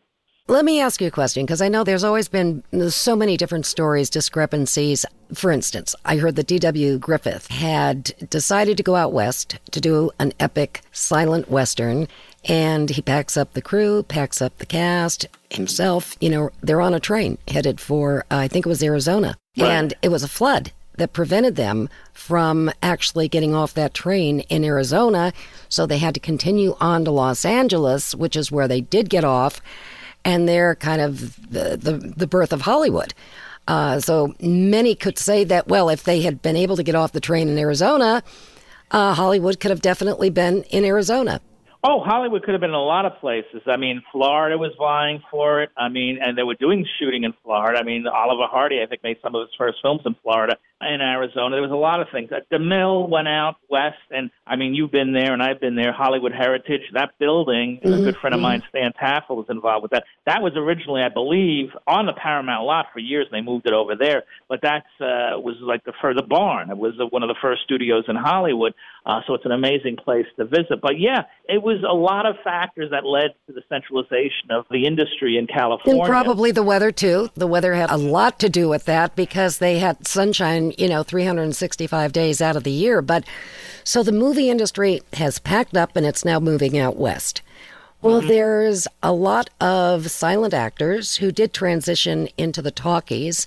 Let 0.49 0.65
me 0.65 0.81
ask 0.81 1.01
you 1.01 1.09
a 1.09 1.11
question 1.11 1.45
because 1.45 1.61
I 1.61 1.67
know 1.67 1.83
there's 1.83 2.05
always 2.05 2.29
been 2.29 2.63
so 2.89 3.17
many 3.17 3.37
different 3.37 3.67
stories, 3.67 4.09
discrepancies. 4.09 5.05
For 5.35 5.51
instance, 5.51 5.97
I 6.05 6.19
heard 6.19 6.37
that 6.37 6.47
D.W. 6.47 6.99
Griffith 6.99 7.49
had 7.49 8.15
decided 8.31 8.77
to 8.77 8.85
go 8.85 8.95
out 8.95 9.13
west 9.13 9.59
to 9.73 9.81
do 9.81 10.13
an 10.21 10.33
epic 10.39 10.83
silent 10.93 11.51
western, 11.51 12.07
and 12.47 12.91
he 12.91 13.03
packs 13.03 13.37
up 13.37 13.53
the 13.53 13.62
crew, 13.62 14.03
packs 14.05 14.41
up 14.41 14.57
the 14.59 14.67
cast, 14.67 15.26
himself. 15.50 16.17
You 16.21 16.31
know, 16.31 16.50
they're 16.62 16.81
on 16.81 16.95
a 16.95 17.00
train 17.00 17.38
headed 17.49 17.81
for, 17.81 18.25
uh, 18.31 18.37
I 18.37 18.49
think 18.49 18.65
it 18.67 18.69
was 18.69 18.83
Arizona, 18.83 19.37
right. 19.59 19.69
and 19.69 19.95
it 20.03 20.09
was 20.09 20.23
a 20.23 20.29
flood 20.29 20.73
that 20.97 21.12
prevented 21.12 21.57
them 21.57 21.88
from 22.15 22.71
actually 22.83 23.29
getting 23.29 23.55
off 23.55 23.75
that 23.75 23.93
train 23.93 24.41
in 24.41 24.65
Arizona. 24.65 25.33
So 25.69 25.85
they 25.85 25.99
had 25.99 26.15
to 26.15 26.21
continue 26.21 26.75
on 26.81 27.05
to 27.05 27.11
Los 27.11 27.45
Angeles, 27.45 28.15
which 28.15 28.35
is 28.35 28.50
where 28.50 28.67
they 28.67 28.81
did 28.81 29.11
get 29.11 29.25
off. 29.25 29.61
And 30.25 30.49
they're 30.49 30.75
kind 30.75 31.00
of 31.03 31.37
the, 31.50 31.76
the, 31.76 31.93
the 32.17 32.26
birth 32.26 32.53
of 32.53 32.62
Hollywood. 32.62 33.12
Uh, 33.69 34.00
so 34.00 34.35
many 34.41 34.95
could 34.95 35.19
say 35.19 35.45
that, 35.45 35.69
well, 35.69 35.88
if 35.88 36.05
they 36.05 36.23
had 36.23 36.41
been 36.41 36.57
able 36.57 36.76
to 36.76 36.83
get 36.83 36.95
off 36.95 37.12
the 37.12 37.21
train 37.21 37.49
in 37.49 37.59
Arizona, 37.59 38.23
uh, 38.91 39.15
Hollywood 39.15 39.61
could 39.61 39.71
have 39.71 39.83
definitely 39.83 40.31
been 40.31 40.62
in 40.65 40.85
Arizona. 40.85 41.41
Oh, 41.88 42.02
Hollywood 42.05 42.43
could 42.43 42.52
have 42.52 42.61
been 42.61 42.71
in 42.71 42.75
a 42.75 42.83
lot 42.83 43.07
of 43.07 43.16
places. 43.21 43.62
I 43.64 43.76
mean, 43.76 44.02
Florida 44.11 44.59
was 44.59 44.73
vying 44.76 45.23
for 45.31 45.62
it. 45.62 45.71
I 45.76 45.88
mean, 45.88 46.19
and 46.21 46.37
they 46.37 46.43
were 46.43 46.57
doing 46.57 46.85
shooting 46.99 47.23
in 47.23 47.33
Florida. 47.45 47.78
I 47.78 47.85
mean, 47.85 48.09
Oliver 48.09 48.49
Hardy, 48.50 48.83
I 48.83 48.87
think, 48.87 49.05
made 49.05 49.19
some 49.23 49.37
of 49.37 49.43
his 49.43 49.55
first 49.57 49.78
films 49.83 50.00
in 50.05 50.16
Florida 50.21 50.57
in 50.81 51.00
Arizona. 51.00 51.57
There 51.57 51.62
was 51.62 51.71
a 51.71 51.75
lot 51.75 52.00
of 52.00 52.09
things. 52.12 52.31
DeMille 52.52 53.09
went 53.09 53.28
out 53.28 53.57
west, 53.71 53.97
and 54.11 54.31
I 54.47 54.57
mean, 54.57 54.75
you've 54.75 54.90
been 54.90 55.12
there, 55.12 55.33
and 55.33 55.43
I've 55.43 55.61
been 55.61 55.75
there. 55.75 55.93
Hollywood 55.93 56.33
Heritage, 56.33 56.83
that 56.93 57.19
building. 57.19 57.81
Mm-hmm. 57.83 58.00
A 58.00 58.05
good 58.05 58.16
friend 58.16 58.35
of 58.35 58.40
mine, 58.40 58.62
Stan 58.69 58.93
Taffel, 58.93 59.37
was 59.37 59.47
involved 59.49 59.83
with 59.83 59.93
that. 59.93 60.05
That 60.26 60.43
was 60.43 60.52
originally, 60.57 61.02
I 61.02 61.09
believe, 61.09 61.71
on 61.87 62.07
the 62.07 62.12
Paramount 62.12 62.66
lot 62.66 62.87
for 62.93 62.99
years. 62.99 63.26
They 63.31 63.40
moved 63.40 63.66
it 63.66 63.73
over 63.73 63.95
there, 63.97 64.25
but 64.49 64.61
that's 64.62 64.87
uh, 65.00 65.40
was 65.40 65.57
like 65.61 65.85
the 65.85 65.93
for 66.00 66.12
the 66.12 66.23
barn. 66.23 66.71
It 66.71 66.76
was 66.76 66.95
one 67.11 67.23
of 67.23 67.28
the 67.28 67.37
first 67.40 67.62
studios 67.62 68.05
in 68.09 68.16
Hollywood, 68.16 68.75
uh, 69.07 69.21
so 69.26 69.35
it's 69.35 69.47
an 69.47 69.52
amazing 69.52 69.97
place 69.97 70.26
to 70.37 70.45
visit. 70.45 70.81
But 70.83 70.99
yeah, 70.99 71.23
it 71.49 71.62
was 71.62 71.75
a 71.83 71.95
lot 71.95 72.26
of 72.26 72.37
factors 72.45 72.90
that 72.90 73.04
led 73.04 73.35
to 73.47 73.52
the 73.52 73.62
centralization 73.68 74.50
of 74.50 74.66
the 74.71 74.87
industry 74.87 75.37
in 75.37 75.47
California. 75.47 76.02
And 76.02 76.09
probably 76.09 76.50
the 76.50 76.62
weather 76.62 76.92
too. 76.92 77.30
The 77.35 77.47
weather 77.47 77.75
had 77.75 77.90
a 77.90 77.97
lot 77.97 78.38
to 78.40 78.49
do 78.49 78.68
with 78.68 78.85
that 78.85 79.16
because 79.16 79.59
they 79.59 79.78
had 79.78 80.06
sunshine 80.06 80.73
you 80.78 80.88
know, 80.88 81.02
365 81.02 82.12
days 82.12 82.40
out 82.40 82.56
of 82.56 82.64
the 82.64 82.71
year. 82.71 83.02
But 83.02 83.25
so 83.85 84.02
the 84.02 84.12
movie 84.12 84.50
industry 84.50 85.00
has 85.14 85.38
packed 85.38 85.76
up 85.76 85.97
and 85.97 86.06
it's 86.06 86.25
now 86.25 86.40
moving 86.40 86.78
out 86.78 86.97
west. 86.97 87.42
Well, 88.02 88.21
mm-hmm. 88.21 88.28
there's 88.28 88.87
a 89.02 89.12
lot 89.12 89.50
of 89.61 90.11
silent 90.11 90.54
actors 90.54 91.16
who 91.16 91.33
did 91.33 91.52
transition 91.52 92.28
into 92.37 92.62
the 92.62 92.71
talkies, 92.71 93.47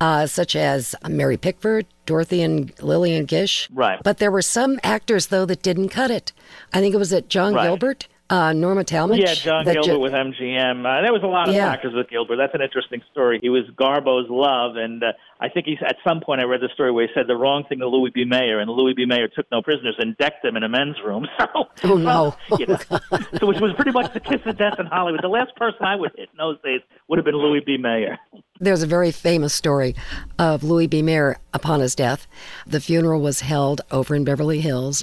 uh, 0.00 0.26
such 0.26 0.54
as 0.54 0.94
Mary 1.08 1.36
Pickford, 1.36 1.86
Dorothy 2.10 2.42
and 2.42 2.72
Lillian 2.82 3.24
Gish. 3.24 3.68
Right. 3.72 4.00
But 4.02 4.18
there 4.18 4.32
were 4.32 4.42
some 4.42 4.80
actors, 4.82 5.28
though, 5.28 5.46
that 5.46 5.62
didn't 5.62 5.90
cut 5.90 6.10
it. 6.10 6.32
I 6.72 6.80
think 6.80 6.92
it 6.92 6.98
was 6.98 7.12
at 7.12 7.28
John 7.28 7.54
right. 7.54 7.64
Gilbert 7.64 8.08
uh, 8.30 8.52
Norma 8.52 8.84
Talmadge. 8.84 9.18
Yeah, 9.18 9.34
John 9.34 9.64
Gilbert 9.64 9.84
ju- 9.84 9.98
with 9.98 10.12
MGM. 10.12 10.86
Uh, 10.86 11.02
there 11.02 11.12
was 11.12 11.22
a 11.24 11.26
lot 11.26 11.48
of 11.48 11.54
yeah. 11.54 11.76
with 11.82 12.08
Gilbert. 12.08 12.36
That's 12.36 12.54
an 12.54 12.62
interesting 12.62 13.02
story. 13.10 13.40
He 13.42 13.48
was 13.48 13.64
Garbo's 13.76 14.30
love, 14.30 14.76
and 14.76 15.02
uh, 15.02 15.12
I 15.40 15.48
think 15.48 15.66
he's 15.66 15.78
at 15.84 15.96
some 16.06 16.20
point 16.20 16.40
I 16.40 16.44
read 16.44 16.60
the 16.60 16.68
story 16.72 16.92
where 16.92 17.06
he 17.06 17.12
said 17.12 17.26
the 17.26 17.34
wrong 17.34 17.64
thing 17.68 17.80
to 17.80 17.88
Louis 17.88 18.10
B. 18.14 18.24
Mayer, 18.24 18.60
and 18.60 18.70
Louis 18.70 18.94
B. 18.94 19.04
Mayer 19.04 19.26
took 19.26 19.50
no 19.50 19.62
prisoners 19.62 19.96
and 19.98 20.16
decked 20.16 20.44
him 20.44 20.56
in 20.56 20.62
a 20.62 20.68
men's 20.68 20.96
room. 21.04 21.26
So, 21.80 21.94
oh 21.94 21.96
no, 21.96 22.36
you 22.58 22.66
know, 22.66 22.76
so 23.38 23.46
which 23.46 23.60
was 23.60 23.72
pretty 23.74 23.92
much 23.92 24.12
the 24.12 24.20
kiss 24.20 24.40
of 24.44 24.58
death 24.58 24.74
in 24.78 24.86
Hollywood. 24.86 25.20
The 25.22 25.28
last 25.28 25.56
person 25.56 25.78
I 25.84 25.96
would 25.96 26.12
hit 26.14 26.28
in 26.30 26.36
those 26.36 26.60
days 26.62 26.80
would 27.08 27.18
have 27.18 27.24
been 27.24 27.36
Louis 27.36 27.60
B. 27.64 27.78
Mayer. 27.78 28.18
There's 28.62 28.82
a 28.82 28.86
very 28.86 29.10
famous 29.10 29.54
story 29.54 29.94
of 30.38 30.62
Louis 30.62 30.86
B. 30.86 31.00
Mayer 31.00 31.38
upon 31.54 31.80
his 31.80 31.94
death. 31.94 32.26
The 32.66 32.80
funeral 32.80 33.22
was 33.22 33.40
held 33.40 33.80
over 33.90 34.14
in 34.14 34.22
Beverly 34.22 34.60
Hills, 34.60 35.02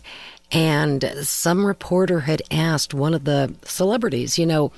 and 0.52 1.04
some 1.24 1.66
reporter 1.66 2.20
had 2.20 2.44
asked 2.52 2.94
one 2.94 3.16
of 3.16 3.24
the 3.24 3.56
celebrities, 3.64 4.38
you 4.38 4.46
know, 4.46 4.72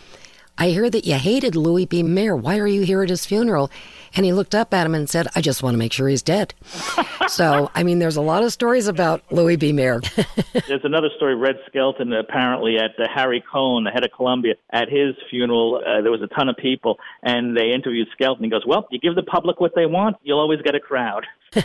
I 0.62 0.72
hear 0.72 0.90
that 0.90 1.06
you 1.06 1.16
hated 1.16 1.56
Louis 1.56 1.86
B. 1.86 2.04
Mayer. 2.04 2.36
Why 2.36 2.58
are 2.58 2.68
you 2.68 2.82
here 2.82 3.02
at 3.02 3.10
his 3.10 3.26
funeral? 3.26 3.72
And 4.14 4.26
he 4.26 4.34
looked 4.34 4.54
up 4.54 4.74
at 4.74 4.86
him 4.86 4.94
and 4.94 5.10
said, 5.10 5.28
I 5.34 5.40
just 5.40 5.64
want 5.64 5.76
to 5.76 5.78
make 5.78 5.94
sure 5.94 6.10
he's 6.10 6.22
dead. 6.22 6.54
so, 7.30 7.72
I 7.74 7.84
mean, 7.84 8.00
there's 8.00 8.18
a 8.18 8.22
lot 8.22 8.44
of 8.44 8.52
stories 8.52 8.88
about 8.88 9.24
Louis 9.32 9.56
B. 9.56 9.72
Mayer. 9.72 10.02
there's 10.68 10.84
another 10.84 11.08
story, 11.16 11.36
Red 11.36 11.60
Skelton, 11.68 12.12
apparently 12.12 12.76
at 12.78 12.92
Harry 13.10 13.42
Cohn, 13.50 13.86
the 13.86 13.92
head 13.92 14.04
of 14.04 14.12
Columbia, 14.12 14.56
at 14.72 14.90
his 14.90 15.16
funeral, 15.30 15.78
uh, 15.78 16.02
there 16.02 16.12
was 16.12 16.22
a 16.22 16.28
ton 16.28 16.50
of 16.50 16.58
people, 16.58 16.98
and 17.24 17.56
they 17.56 17.72
interviewed 17.72 18.10
Skelton. 18.12 18.44
He 18.44 18.50
goes, 18.50 18.66
Well, 18.68 18.86
you 18.92 19.00
give 19.00 19.16
the 19.16 19.24
public 19.24 19.62
what 19.62 19.76
they 19.76 19.86
want, 19.86 20.18
you'll 20.24 20.40
always 20.40 20.62
get 20.62 20.76
a 20.76 20.82
crowd. 20.82 21.26
but 21.54 21.64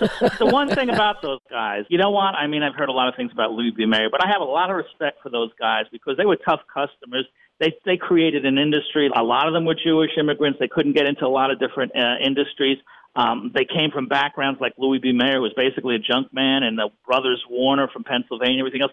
the, 0.00 0.34
the 0.40 0.46
one 0.46 0.68
thing 0.68 0.90
about 0.90 1.22
those 1.22 1.40
guys, 1.48 1.84
you 1.88 1.96
know 1.96 2.10
what? 2.10 2.34
I 2.34 2.48
mean, 2.48 2.62
I've 2.64 2.74
heard 2.74 2.88
a 2.88 2.92
lot 2.92 3.08
of 3.08 3.14
things 3.14 3.30
about 3.32 3.52
Louis 3.52 3.70
B. 3.70 3.86
Mayer, 3.86 4.10
but 4.10 4.22
I 4.22 4.28
have 4.28 4.40
a 4.40 4.44
lot 4.44 4.68
of 4.68 4.76
respect 4.76 5.22
for 5.22 5.30
those 5.30 5.50
guys 5.58 5.84
because 5.92 6.16
they 6.16 6.26
were 6.26 6.36
tough 6.36 6.60
customers 6.72 7.26
they 7.60 7.72
they 7.84 7.96
created 7.96 8.44
an 8.44 8.58
industry. 8.58 9.10
A 9.14 9.22
lot 9.22 9.46
of 9.48 9.54
them 9.54 9.64
were 9.64 9.74
Jewish 9.74 10.10
immigrants. 10.18 10.58
They 10.58 10.68
couldn't 10.68 10.94
get 10.94 11.06
into 11.06 11.26
a 11.26 11.28
lot 11.28 11.50
of 11.50 11.58
different 11.58 11.92
uh, 11.96 12.16
industries. 12.24 12.78
Um, 13.14 13.50
they 13.54 13.64
came 13.64 13.90
from 13.90 14.08
backgrounds 14.08 14.60
like 14.60 14.74
Louis 14.76 14.98
B. 14.98 15.12
Mayer, 15.12 15.40
was 15.40 15.52
basically 15.56 15.94
a 15.94 15.98
junk 15.98 16.32
man, 16.34 16.62
and 16.62 16.76
the 16.76 16.90
brothers 17.06 17.42
Warner 17.48 17.88
from 17.88 18.04
Pennsylvania, 18.04 18.60
everything 18.60 18.82
else. 18.82 18.92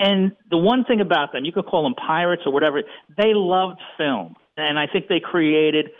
And 0.00 0.32
the 0.50 0.56
one 0.56 0.84
thing 0.84 1.00
about 1.00 1.32
them, 1.32 1.44
you 1.44 1.52
could 1.52 1.66
call 1.66 1.82
them 1.82 1.94
pirates 1.94 2.42
or 2.46 2.52
whatever, 2.52 2.82
they 3.16 3.34
loved 3.34 3.80
film, 3.98 4.36
and 4.56 4.78
I 4.78 4.86
think 4.86 5.08
they 5.08 5.20
created 5.20 5.90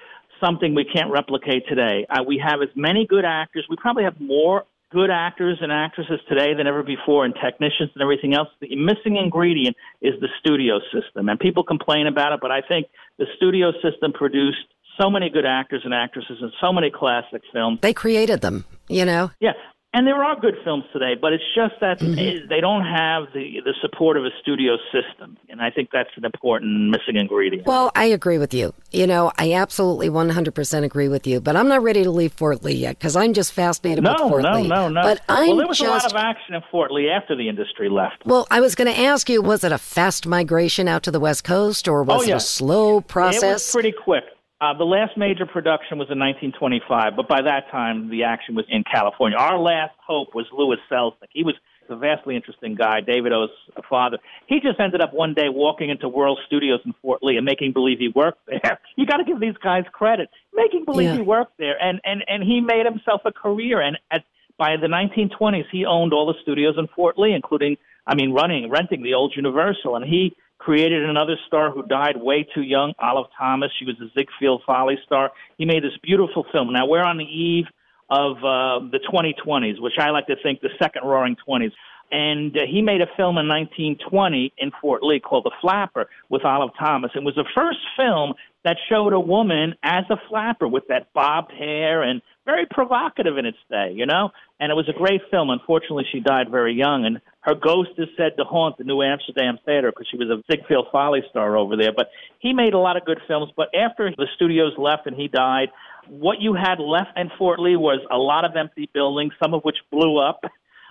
something 0.41 0.75
we 0.75 0.85
can't 0.85 1.11
replicate 1.11 1.67
today. 1.69 2.07
Uh, 2.09 2.23
we 2.23 2.43
have 2.43 2.63
as 2.63 2.69
many 2.77 3.07
good 3.07 3.25
actors. 3.25 3.67
We 3.69 3.77
probably 3.77 4.05
have 4.05 4.21
more 4.21 4.65
good 4.91 5.11
actors 5.11 5.59
and 5.61 5.71
actresses 5.71 6.21
today 6.29 6.55
than 6.55 6.67
ever 6.67 6.83
before, 6.83 7.25
and 7.25 7.35
technicians 7.35 7.91
and 7.95 8.03
everything 8.03 8.35
else. 8.35 8.49
The 8.61 8.75
missing 8.77 9.17
ingredient 9.17 9.77
is 10.01 10.15
the 10.21 10.29
studio 10.41 10.81
system, 10.93 11.29
and 11.29 11.39
people 11.39 11.63
complain 11.63 12.07
about 12.07 12.33
it, 12.33 12.41
but 12.41 12.51
I 12.51 12.63
think 12.63 12.87
the 13.19 13.27
studio 13.37 13.73
system 13.83 14.13
produced 14.13 14.59
so 15.01 15.11
many 15.11 15.31
good 15.31 15.47
actors 15.47 15.83
and 15.85 15.95
actresses 15.95 16.39
and 16.41 16.53
so 16.61 16.73
many 16.73 16.91
classic 16.91 17.43
films. 17.53 17.79
They 17.83 17.93
created 17.93 18.41
them, 18.41 18.65
you 18.89 19.05
know? 19.05 19.31
Yeah. 19.41 19.53
And 19.95 20.07
there 20.07 20.23
are 20.23 20.39
good 20.39 20.57
films 20.65 20.85
today, 20.93 21.15
but 21.19 21.33
it's 21.33 21.45
just 21.55 21.75
that 21.81 21.99
mm-hmm. 21.99 22.47
they 22.49 22.61
don't 22.61 22.85
have 22.85 23.33
the 23.33 23.63
the 23.65 23.73
support 23.81 24.19
of 24.19 24.25
a 24.25 24.29
studio 24.43 24.77
system, 24.93 25.39
and 25.49 25.63
I 25.63 25.71
think 25.71 25.89
that's 25.91 26.11
an 26.17 26.27
important 26.27 26.91
missing 26.91 27.17
ingredient. 27.17 27.67
Well, 27.67 27.91
I 27.95 28.05
agree 28.05 28.37
with 28.37 28.53
you. 28.53 28.75
You 28.93 29.07
know, 29.07 29.33
I 29.39 29.55
absolutely 29.55 30.11
100% 30.11 30.85
agree 30.85 31.09
with 31.09 31.27
you, 31.27 31.41
but 31.41 31.57
I'm 31.57 31.69
not 31.69 31.83
ready 31.83 32.05
to 32.05 32.11
leave 32.11 32.35
Fort 32.35 32.63
Lee 32.63 32.75
yet 32.75 32.99
because 32.99 33.17
I'm 33.17 33.33
just 33.33 33.55
fascinated 33.55 34.05
no, 34.05 34.13
with 34.13 34.21
Fort 34.21 34.43
no, 34.43 34.61
Lee. 34.61 34.69
No, 34.69 34.89
no, 34.89 35.01
no. 35.01 35.03
But 35.03 35.23
I'm 35.27 35.49
well, 35.49 35.57
there 35.57 35.67
was 35.67 35.79
just... 35.79 35.89
a 35.89 35.93
lot 35.93 36.05
of 36.05 36.17
action 36.17 36.55
in 36.55 36.63
Fort 36.71 36.93
Lee 36.93 37.09
after 37.09 37.35
the 37.35 37.49
industry 37.49 37.89
left. 37.89 38.27
Well, 38.27 38.47
I 38.51 38.61
was 38.61 38.75
going 38.75 38.93
to 38.93 39.01
ask 39.01 39.31
you, 39.31 39.41
was 39.41 39.65
it 39.65 39.73
a 39.73 39.79
fast 39.79 40.27
migration 40.27 40.87
out 40.87 41.03
to 41.05 41.11
the 41.11 41.21
West 41.21 41.45
Coast, 41.45 41.89
or 41.89 42.03
was 42.03 42.25
oh, 42.25 42.25
yeah. 42.27 42.35
it 42.35 42.37
a 42.37 42.41
slow 42.41 43.01
process? 43.01 43.43
It 43.43 43.49
was 43.53 43.73
pretty 43.73 43.93
quick. 43.93 44.25
Uh, 44.61 44.77
the 44.77 44.85
last 44.85 45.17
major 45.17 45.47
production 45.47 45.99
was 45.99 46.09
in 46.11 46.19
1925, 46.19 47.15
but 47.15 47.29
by 47.29 47.43
that 47.43 47.71
time 47.71 48.11
the 48.11 48.25
action 48.25 48.57
was 48.57 48.65
in 48.69 48.83
California. 48.83 49.39
Our 49.39 49.57
last 49.57 49.95
hope 50.05 50.35
was 50.35 50.47
Louis 50.53 50.79
Selznick. 50.91 51.31
He 51.31 51.45
was 51.45 51.55
a 51.89 51.97
vastly 51.97 52.37
interesting 52.37 52.75
guy, 52.75 53.01
David 53.01 53.33
O's 53.33 53.51
father. 53.89 54.19
He 54.47 54.61
just 54.61 54.81
ended 54.81 55.01
up 55.01 55.15
one 55.15 55.33
day 55.33 55.49
walking 55.49 55.91
into 55.91 56.09
World 56.09 56.39
Studios 56.47 56.81
in 56.85 56.93
Fort 57.01 57.23
Lee 57.23 57.37
and 57.37 57.47
making 57.47 57.73
believe 57.73 57.99
he 57.99 58.09
worked 58.09 58.45
there. 58.47 58.81
You 58.97 59.07
got 59.07 59.19
to 59.19 59.25
give 59.25 59.39
these 59.39 59.57
guys 59.63 59.85
credit, 59.93 60.29
making 60.53 60.85
believe 60.85 61.11
yeah. 61.11 61.17
he 61.17 61.23
worked 61.23 61.57
there, 61.57 61.81
and 61.81 62.01
and 62.05 62.25
and 62.27 62.43
he 62.43 62.61
made 62.61 62.85
himself 62.85 63.21
a 63.25 63.33
career. 63.33 63.81
And 63.81 63.97
at 64.11 64.25
by 64.59 64.77
the 64.77 64.89
1920s, 64.89 65.67
he 65.71 65.87
owned 65.87 66.13
all 66.13 66.27
the 66.27 66.35
studios 66.43 66.75
in 66.77 66.89
Fort 66.89 67.17
Lee, 67.17 67.33
including, 67.33 67.77
I 68.09 68.17
mean, 68.17 68.33
running, 68.33 68.69
renting 68.69 69.05
the 69.05 69.15
old 69.15 69.35
Universal, 69.37 69.95
and 69.95 70.05
he 70.05 70.35
created 70.59 71.09
another 71.09 71.37
star 71.47 71.71
who 71.71 71.83
died 71.87 72.17
way 72.17 72.47
too 72.55 72.63
young, 72.63 72.93
Olive 72.99 73.29
Thomas. 73.39 73.71
She 73.79 73.85
was 73.85 73.97
a 74.01 74.09
Ziegfeld 74.19 74.63
Folly 74.67 74.99
star. 75.05 75.31
He 75.57 75.65
made 75.65 75.83
this 75.83 75.97
beautiful 76.03 76.45
film. 76.53 76.73
Now 76.73 76.87
we're 76.87 77.05
on 77.05 77.17
the 77.17 77.25
eve 77.25 77.67
of 78.11 78.37
uh, 78.39 78.81
the 78.91 79.01
2020s, 79.13 79.81
which 79.81 79.95
I 79.99 80.11
like 80.11 80.27
to 80.27 80.37
think 80.43 80.61
the 80.61 80.71
second 80.81 81.05
Roaring 81.05 81.37
Twenties. 81.45 81.73
And 82.11 82.57
uh, 82.57 82.61
he 82.71 82.83
made 82.83 83.01
a 83.01 83.07
film 83.17 83.37
in 83.37 83.49
1920 83.49 84.53
in 84.59 84.71
Fort 84.81 85.03
Lee 85.03 85.21
called 85.21 85.45
The 85.45 85.53
Flapper 85.61 86.09
with 86.29 86.45
Olive 86.45 86.71
Thomas. 86.79 87.11
It 87.15 87.23
was 87.23 87.35
the 87.35 87.45
first 87.55 87.81
film 87.97 88.35
that 88.65 88.77
showed 88.89 89.13
a 89.13 89.21
woman 89.21 89.75
as 89.83 90.05
a 90.11 90.17
flapper 90.29 90.67
with 90.67 90.85
that 90.89 91.13
bobbed 91.13 91.53
hair 91.53 92.03
and 92.03 92.23
very 92.45 92.67
provocative 92.71 93.37
in 93.37 93.45
its 93.45 93.59
day, 93.71 93.93
you 93.95 94.07
know? 94.07 94.31
And 94.59 94.73
it 94.73 94.75
was 94.75 94.89
a 94.89 94.99
great 94.99 95.21
film. 95.31 95.51
Unfortunately, 95.51 96.05
she 96.11 96.21
died 96.21 96.51
very 96.51 96.75
young, 96.75 97.05
and 97.05 97.21
her 97.41 97.55
ghost 97.55 97.91
is 97.99 98.09
said 98.17 98.33
to 98.39 98.45
haunt 98.45 98.79
the 98.79 98.85
New 98.85 99.03
Amsterdam 99.03 99.59
Theater 99.65 99.93
because 99.93 100.09
she 100.11 100.17
was 100.17 100.29
a 100.29 100.43
Ziegfeld 100.51 100.87
Folly 100.91 101.23
star 101.31 101.57
over 101.57 101.77
there. 101.77 101.93
But 101.95 102.11
he 102.41 102.53
made 102.53 102.75
a 102.75 102.79
lot 102.79 102.97
of 102.97 103.05
good 103.05 103.21
films. 103.29 103.53
But 103.57 103.69
after 103.75 104.11
the 104.11 104.27
studios 104.35 104.73
left 104.79 105.07
and 105.07 105.15
he 105.15 105.29
died, 105.29 105.69
what 106.09 106.41
you 106.41 106.55
had 106.55 106.81
left 106.81 107.17
in 107.17 107.31
Fort 107.39 107.61
Lee 107.61 107.77
was 107.77 108.01
a 108.11 108.17
lot 108.17 108.45
of 108.45 108.57
empty 108.57 108.89
buildings, 108.93 109.35
some 109.43 109.55
of 109.55 109.63
which 109.63 109.77
blew 109.91 110.19
up. 110.19 110.43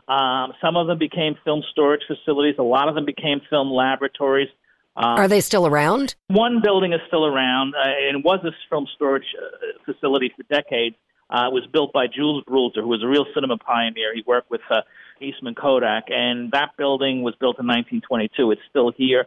Um, 0.08 0.54
some 0.62 0.78
of 0.78 0.88
them 0.88 0.98
became 0.98 1.36
film 1.44 1.64
storage 1.72 2.02
facilities. 2.08 2.56
A 2.60 2.64
lot 2.64 2.88
of 2.88 2.96
them 2.96 3.06
became 3.06 3.42
film 3.50 3.72
laboratories. 3.72 4.50
Um, 4.96 5.20
Are 5.20 5.28
they 5.28 5.42
still 5.42 5.68
around? 5.68 6.16
One 6.28 6.62
building 6.64 6.94
is 6.94 7.02
still 7.08 7.26
around, 7.26 7.76
uh, 7.76 8.10
and 8.10 8.24
was 8.24 8.40
a 8.44 8.52
film 8.70 8.88
storage 8.96 9.26
uh, 9.38 9.84
facility 9.86 10.34
for 10.36 10.44
decades. 10.44 10.96
Uh, 11.30 11.48
it 11.48 11.54
was 11.54 11.68
built 11.72 11.92
by 11.92 12.08
Jules 12.08 12.44
Brulatour, 12.46 12.82
who 12.82 12.88
was 12.88 13.04
a 13.04 13.08
real 13.08 13.26
cinema 13.36 13.58
pioneer. 13.58 14.16
He 14.16 14.24
worked 14.26 14.50
with 14.50 14.62
uh, 14.72 14.82
Eastman 15.22 15.56
Kodak, 15.56 16.06
and 16.08 16.52
that 16.52 16.72
building 16.78 17.22
was 17.22 17.36
built 17.36 17.60
in 17.60 17.68
1922. 17.68 18.52
It's 18.52 18.62
still 18.70 18.92
here. 18.96 19.26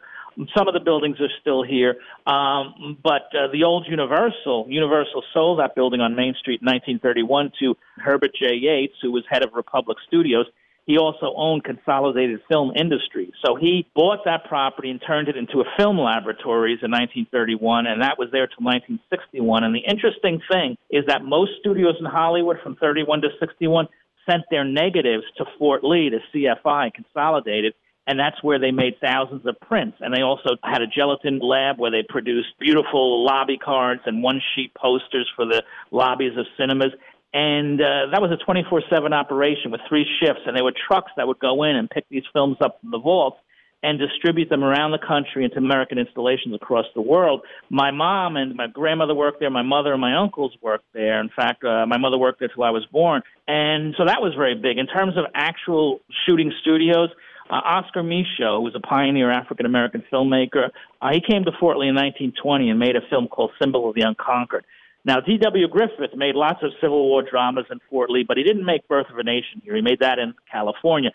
Some 0.56 0.66
of 0.66 0.74
the 0.74 0.80
buildings 0.80 1.20
are 1.20 1.28
still 1.40 1.62
here, 1.62 1.96
um, 2.26 2.96
but 3.02 3.28
uh, 3.36 3.48
the 3.52 3.64
old 3.64 3.86
Universal, 3.86 4.66
Universal 4.68 5.24
sold 5.34 5.58
that 5.58 5.74
building 5.74 6.00
on 6.00 6.14
Main 6.14 6.34
Street 6.34 6.62
in 6.62 6.66
1931 6.66 7.52
to 7.60 7.76
Herbert 7.98 8.30
J. 8.34 8.54
Yates, 8.54 8.94
who 9.02 9.12
was 9.12 9.24
head 9.28 9.42
of 9.42 9.50
Republic 9.52 9.98
Studios. 10.06 10.46
He 10.90 10.98
also 10.98 11.32
owned 11.36 11.62
Consolidated 11.62 12.40
Film 12.48 12.72
Industries. 12.74 13.30
So 13.46 13.54
he 13.54 13.86
bought 13.94 14.24
that 14.24 14.46
property 14.46 14.90
and 14.90 15.00
turned 15.00 15.28
it 15.28 15.36
into 15.36 15.60
a 15.60 15.64
film 15.76 16.00
laboratories 16.00 16.80
in 16.82 16.90
1931, 16.90 17.86
and 17.86 18.02
that 18.02 18.18
was 18.18 18.28
there 18.32 18.48
till 18.48 18.66
1961. 18.66 19.62
And 19.62 19.72
the 19.72 19.86
interesting 19.86 20.42
thing 20.50 20.76
is 20.90 21.04
that 21.06 21.22
most 21.22 21.52
studios 21.60 21.94
in 22.00 22.06
Hollywood 22.06 22.56
from 22.60 22.74
31 22.74 23.20
to 23.20 23.28
61 23.38 23.86
sent 24.28 24.42
their 24.50 24.64
negatives 24.64 25.22
to 25.38 25.44
Fort 25.60 25.84
Lee 25.84 26.10
to 26.10 26.18
CFI, 26.34 26.92
Consolidated, 26.92 27.74
and 28.08 28.18
that's 28.18 28.42
where 28.42 28.58
they 28.58 28.72
made 28.72 28.94
thousands 29.00 29.46
of 29.46 29.60
prints. 29.60 29.98
And 30.00 30.12
they 30.12 30.22
also 30.22 30.56
had 30.64 30.82
a 30.82 30.88
gelatin 30.88 31.38
lab 31.38 31.78
where 31.78 31.92
they 31.92 32.02
produced 32.02 32.48
beautiful 32.58 33.24
lobby 33.24 33.58
cards 33.58 34.00
and 34.06 34.24
one 34.24 34.42
sheet 34.56 34.74
posters 34.74 35.30
for 35.36 35.44
the 35.44 35.62
lobbies 35.92 36.36
of 36.36 36.46
cinemas. 36.58 36.92
And 37.32 37.80
uh, 37.80 38.10
that 38.12 38.20
was 38.20 38.32
a 38.32 38.44
24 38.44 38.82
7 38.90 39.12
operation 39.12 39.70
with 39.70 39.80
three 39.88 40.06
shifts, 40.20 40.42
and 40.46 40.56
there 40.56 40.64
were 40.64 40.72
trucks 40.72 41.12
that 41.16 41.28
would 41.28 41.38
go 41.38 41.62
in 41.62 41.76
and 41.76 41.88
pick 41.88 42.08
these 42.08 42.24
films 42.32 42.56
up 42.60 42.80
from 42.80 42.90
the 42.90 42.98
vaults 42.98 43.38
and 43.82 43.98
distribute 43.98 44.48
them 44.50 44.62
around 44.62 44.90
the 44.90 44.98
country 44.98 45.44
into 45.44 45.56
American 45.56 45.98
installations 45.98 46.54
across 46.54 46.84
the 46.94 47.00
world. 47.00 47.42
My 47.70 47.90
mom 47.90 48.36
and 48.36 48.54
my 48.54 48.66
grandmother 48.66 49.14
worked 49.14 49.40
there. 49.40 49.48
My 49.48 49.62
mother 49.62 49.92
and 49.92 50.00
my 50.00 50.16
uncles 50.16 50.52
worked 50.60 50.84
there. 50.92 51.20
In 51.20 51.30
fact, 51.34 51.64
uh, 51.64 51.86
my 51.86 51.96
mother 51.96 52.18
worked 52.18 52.40
there 52.40 52.48
till 52.48 52.64
I 52.64 52.70
was 52.70 52.84
born. 52.92 53.22
And 53.48 53.94
so 53.96 54.04
that 54.04 54.20
was 54.20 54.34
very 54.36 54.54
big. 54.54 54.76
In 54.76 54.86
terms 54.86 55.16
of 55.16 55.24
actual 55.34 56.00
shooting 56.26 56.52
studios, 56.60 57.08
uh, 57.48 57.54
Oscar 57.54 58.02
Micheaux, 58.02 58.58
who 58.58 58.62
was 58.62 58.74
a 58.74 58.80
pioneer 58.80 59.30
African 59.30 59.64
American 59.64 60.04
filmmaker, 60.12 60.70
uh, 61.00 61.08
he 61.12 61.20
came 61.20 61.44
to 61.44 61.52
Fort 61.58 61.78
Lee 61.78 61.88
in 61.88 61.94
1920 61.94 62.70
and 62.70 62.78
made 62.78 62.96
a 62.96 63.00
film 63.08 63.28
called 63.28 63.50
Symbol 63.60 63.88
of 63.88 63.94
the 63.94 64.02
Unconquered. 64.02 64.64
Now, 65.04 65.20
D.W. 65.20 65.68
Griffith 65.68 66.14
made 66.14 66.34
lots 66.34 66.62
of 66.62 66.72
Civil 66.80 67.08
War 67.08 67.22
dramas 67.22 67.64
in 67.70 67.78
Fort 67.88 68.10
Lee, 68.10 68.24
but 68.26 68.36
he 68.36 68.42
didn't 68.42 68.64
make 68.64 68.86
Birth 68.86 69.06
of 69.10 69.18
a 69.18 69.22
Nation 69.22 69.62
here. 69.64 69.74
He 69.74 69.82
made 69.82 70.00
that 70.00 70.18
in 70.18 70.34
California 70.50 71.10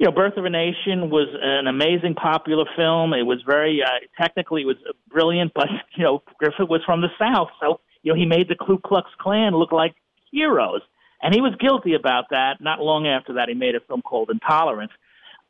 you 0.00 0.06
know, 0.06 0.12
Birth 0.12 0.38
of 0.38 0.46
a 0.46 0.50
Nation 0.50 1.10
was 1.10 1.28
an 1.42 1.66
amazing 1.66 2.14
popular 2.14 2.64
film. 2.74 3.12
It 3.12 3.24
was 3.24 3.42
very 3.46 3.82
uh, 3.84 3.88
technically 4.18 4.62
it 4.62 4.64
was 4.64 4.78
brilliant, 5.08 5.52
but 5.54 5.68
you 5.96 6.02
know, 6.02 6.22
Griffith 6.38 6.70
was 6.70 6.80
from 6.86 7.02
the 7.02 7.10
South, 7.18 7.48
so 7.60 7.80
you 8.02 8.10
know 8.10 8.18
he 8.18 8.24
made 8.24 8.48
the 8.48 8.56
Ku 8.56 8.78
Klux 8.78 9.10
Klan 9.20 9.52
look 9.52 9.72
like 9.72 9.94
heroes, 10.32 10.80
and 11.22 11.34
he 11.34 11.42
was 11.42 11.52
guilty 11.60 11.92
about 11.92 12.24
that. 12.30 12.62
Not 12.62 12.80
long 12.80 13.06
after 13.06 13.34
that, 13.34 13.50
he 13.50 13.54
made 13.54 13.74
a 13.74 13.80
film 13.80 14.00
called 14.00 14.30
Intolerance. 14.30 14.92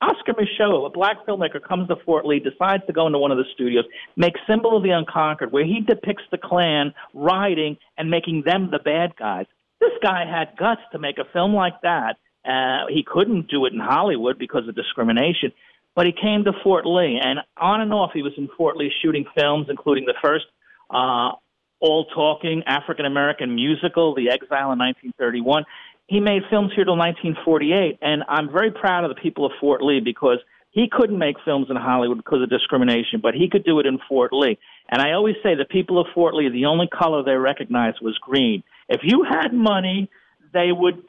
Oscar 0.01 0.33
Micheaux, 0.33 0.87
a 0.87 0.91
black 0.91 1.27
filmmaker, 1.27 1.63
comes 1.63 1.89
to 1.89 1.97
Fort 2.05 2.25
Lee, 2.25 2.41
decides 2.41 2.85
to 2.87 2.93
go 2.93 3.07
into 3.07 3.19
one 3.19 3.31
of 3.31 3.39
the 3.39 3.45
studios, 3.55 3.85
makes 4.17 4.41
Symbol 4.49 4.77
of 4.77 4.83
the 4.83 4.91
Unconquered, 4.91 5.53
where 5.53 5.65
he 5.65 5.81
depicts 5.81 6.25
the 6.31 6.39
Klan 6.39 6.95
riding 7.13 7.77
and 7.99 8.11
making 8.11 8.43
them 8.47 8.71
the 8.71 8.79
bad 8.79 9.15
guys. 9.17 9.47
This 9.81 9.93
guy 10.03 10.25
had 10.25 10.57
guts 10.59 10.83
to 10.93 10.99
make 10.99 11.19
a 11.19 11.25
film 11.33 11.55
like 11.55 11.81
that 11.83 12.17
uh, 12.45 12.87
he 12.89 13.03
couldn't 13.03 13.49
do 13.49 13.67
it 13.67 13.73
in 13.73 13.81
Hollywood 13.81 14.39
because 14.39 14.67
of 14.69 14.75
discrimination, 14.75 15.53
but 15.95 16.07
he 16.07 16.13
came 16.13 16.45
to 16.45 16.53
Fort 16.63 16.87
Lee, 16.87 17.21
and 17.23 17.41
on 17.57 17.81
and 17.81 17.93
off 17.93 18.13
he 18.15 18.23
was 18.23 18.33
in 18.37 18.49
Fort 18.57 18.77
Lee 18.77 18.93
shooting 19.03 19.27
films, 19.37 19.67
including 19.69 20.07
the 20.07 20.15
first 20.23 20.47
uh, 20.91 21.33
all 21.81 22.07
talking 22.15 22.63
African 22.67 23.05
American 23.05 23.55
musical, 23.55 24.15
The 24.15 24.31
Exile, 24.31 24.73
in 24.73 24.79
1931. 24.79 25.65
He 26.11 26.19
made 26.19 26.43
films 26.51 26.73
here 26.75 26.85
till 26.85 26.99
1948, 26.99 28.01
and 28.03 28.25
I'm 28.29 28.51
very 28.51 28.73
proud 28.73 29.05
of 29.05 29.15
the 29.15 29.23
people 29.23 29.47
of 29.47 29.53
Fort 29.61 29.81
Lee 29.81 30.01
because 30.05 30.39
he 30.73 30.89
couldn't 30.91 31.17
make 31.17 31.37
films 31.45 31.69
in 31.71 31.77
Hollywood 31.77 32.17
because 32.17 32.43
of 32.43 32.51
discrimination, 32.51 33.21
but 33.23 33.35
he 33.35 33.49
could 33.49 33.63
do 33.63 33.79
it 33.79 33.87
in 33.87 34.01
Fort 34.09 34.33
Lee. 34.33 34.59
And 34.89 35.01
I 35.01 35.13
always 35.13 35.37
say 35.41 35.55
the 35.55 35.65
people 35.65 36.01
of 36.01 36.09
Fort 36.13 36.35
Lee, 36.35 36.49
the 36.49 36.67
only 36.67 36.89
color 36.89 37.23
they 37.23 37.37
recognized 37.37 37.99
was 38.03 38.19
green. 38.19 38.65
If 38.89 39.03
you 39.05 39.23
had 39.23 39.55
money, 39.55 40.11
they 40.53 40.73
would 40.73 41.01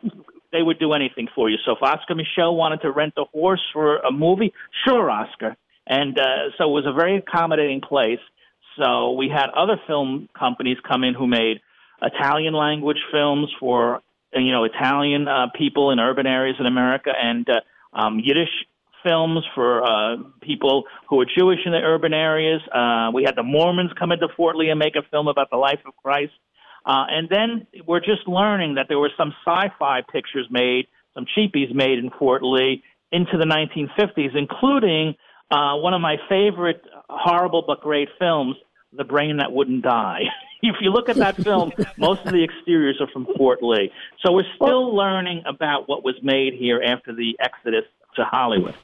they 0.52 0.62
would 0.62 0.78
do 0.78 0.94
anything 0.94 1.28
for 1.34 1.50
you. 1.50 1.58
So 1.66 1.72
if 1.72 1.82
Oscar 1.82 2.14
Micheaux 2.14 2.56
wanted 2.56 2.82
to 2.82 2.92
rent 2.92 3.14
a 3.18 3.24
horse 3.34 3.64
for 3.74 3.98
a 3.98 4.12
movie, 4.12 4.54
sure, 4.86 5.10
Oscar. 5.10 5.58
And 5.88 6.20
uh, 6.20 6.52
so 6.60 6.66
it 6.66 6.74
was 6.74 6.86
a 6.86 6.94
very 6.94 7.18
accommodating 7.18 7.82
place. 7.82 8.20
So 8.78 9.14
we 9.14 9.30
had 9.30 9.50
other 9.58 9.82
film 9.88 10.30
companies 10.38 10.78
come 10.88 11.04
in 11.04 11.16
who 11.16 11.26
made 11.26 11.62
Italian 12.04 12.54
language 12.54 13.00
films 13.12 13.50
for 13.60 14.02
you 14.34 14.52
know 14.52 14.64
Italian 14.64 15.28
uh, 15.28 15.48
people 15.56 15.92
in 15.92 16.00
urban 16.00 16.28
areas 16.28 16.58
in 16.60 16.66
America, 16.66 17.12
and 17.16 17.48
uh, 17.50 17.98
um, 17.98 18.20
Yiddish 18.24 18.50
films 19.04 19.44
for 19.56 19.84
uh, 19.84 20.18
people 20.42 20.84
who 21.10 21.20
are 21.22 21.26
Jewish 21.26 21.60
in 21.66 21.72
the 21.72 21.80
urban 21.80 22.14
areas. 22.14 22.62
Uh, 22.74 23.12
we 23.14 23.24
had 23.24 23.36
the 23.36 23.44
Mormons 23.44 23.92
come 23.98 24.12
into 24.12 24.28
Fort 24.36 24.56
Lee 24.56 24.70
and 24.70 24.80
make 24.80 24.96
a 24.96 25.02
film 25.10 25.28
about 25.28 25.50
the 25.50 25.58
life 25.58 25.80
of 25.86 25.96
Christ. 25.98 26.34
Uh, 26.86 27.06
and 27.10 27.30
then 27.30 27.68
we're 27.88 28.00
just 28.00 28.28
learning 28.28 28.76
that 28.76 28.88
there 28.90 29.00
were 29.00 29.12
some 29.18 29.34
sci-fi 29.46 30.02
pictures 30.12 30.48
made, 30.50 30.88
some 31.14 31.26
cheapies 31.38 31.74
made 31.74 32.00
in 32.00 32.10
Fort 32.18 32.44
Lee 32.44 32.84
into 33.12 33.38
the 33.38 33.46
1950s, 33.46 34.36
including 34.36 35.16
uh, 35.52 35.76
one 35.76 35.94
of 35.94 36.02
my 36.02 36.16
favorite 36.30 36.82
horrible 37.10 37.64
but 37.66 37.82
great 37.82 38.10
films, 38.18 38.56
The 38.94 39.04
Brain 39.04 39.38
That 39.38 39.52
Wouldn't 39.52 39.84
Die. 39.84 40.22
if 40.70 40.76
you 40.82 40.92
look 40.92 41.10
at 41.10 41.16
that 41.18 41.36
film, 41.38 41.72
most 41.98 42.26
of 42.26 42.32
the 42.32 42.44
exteriors 42.44 42.98
are 43.00 43.08
from 43.08 43.28
Fort 43.38 43.64
Lee. 43.64 43.92
So 44.24 44.32
we're 44.32 44.44
still 44.56 44.96
learning 44.96 45.44
about 45.46 45.90
what 45.90 46.04
was 46.04 46.16
made 46.22 46.54
here 46.54 46.82
after 46.84 47.14
the 47.14 47.36
exodus 47.40 47.86
to 48.16 48.24
Hollywood. 48.26 48.76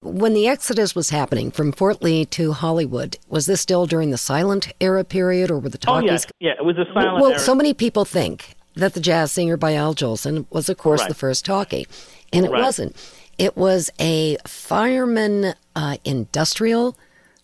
When 0.00 0.34
the 0.34 0.48
exodus 0.48 0.96
was 0.96 1.10
happening 1.10 1.52
from 1.52 1.70
Fort 1.70 2.02
Lee 2.02 2.24
to 2.26 2.52
Hollywood, 2.52 3.18
was 3.28 3.46
this 3.46 3.60
still 3.60 3.86
during 3.86 4.10
the 4.10 4.18
silent 4.18 4.72
era 4.80 5.04
period 5.04 5.48
or 5.48 5.60
were 5.60 5.68
the 5.68 5.78
talkies? 5.78 6.08
Oh, 6.08 6.12
yes. 6.12 6.26
Yeah, 6.40 6.52
it 6.58 6.64
was 6.64 6.76
a 6.76 6.86
silent 6.92 7.22
well, 7.22 7.30
era. 7.30 7.38
so 7.38 7.54
many 7.54 7.72
people 7.72 8.04
think 8.04 8.56
that 8.74 8.94
the 8.94 9.00
jazz 9.00 9.30
singer 9.30 9.56
by 9.56 9.74
Al 9.74 9.94
Jolson 9.94 10.46
was, 10.50 10.68
of 10.68 10.76
course, 10.76 11.02
right. 11.02 11.08
the 11.08 11.14
first 11.14 11.44
talkie. 11.44 11.86
And 12.32 12.44
it 12.44 12.50
right. 12.50 12.62
wasn't. 12.62 12.96
It 13.38 13.56
was 13.56 13.90
a 14.00 14.38
fireman 14.46 15.54
uh, 15.76 15.98
industrial 16.04 16.96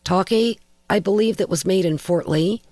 talkie, 0.03 0.59
I 0.91 0.99
believe, 0.99 1.37
that 1.37 1.49
was 1.49 1.65
made 1.65 1.85
in 1.85 1.97
Fort 1.97 2.29
Lee 2.29 2.63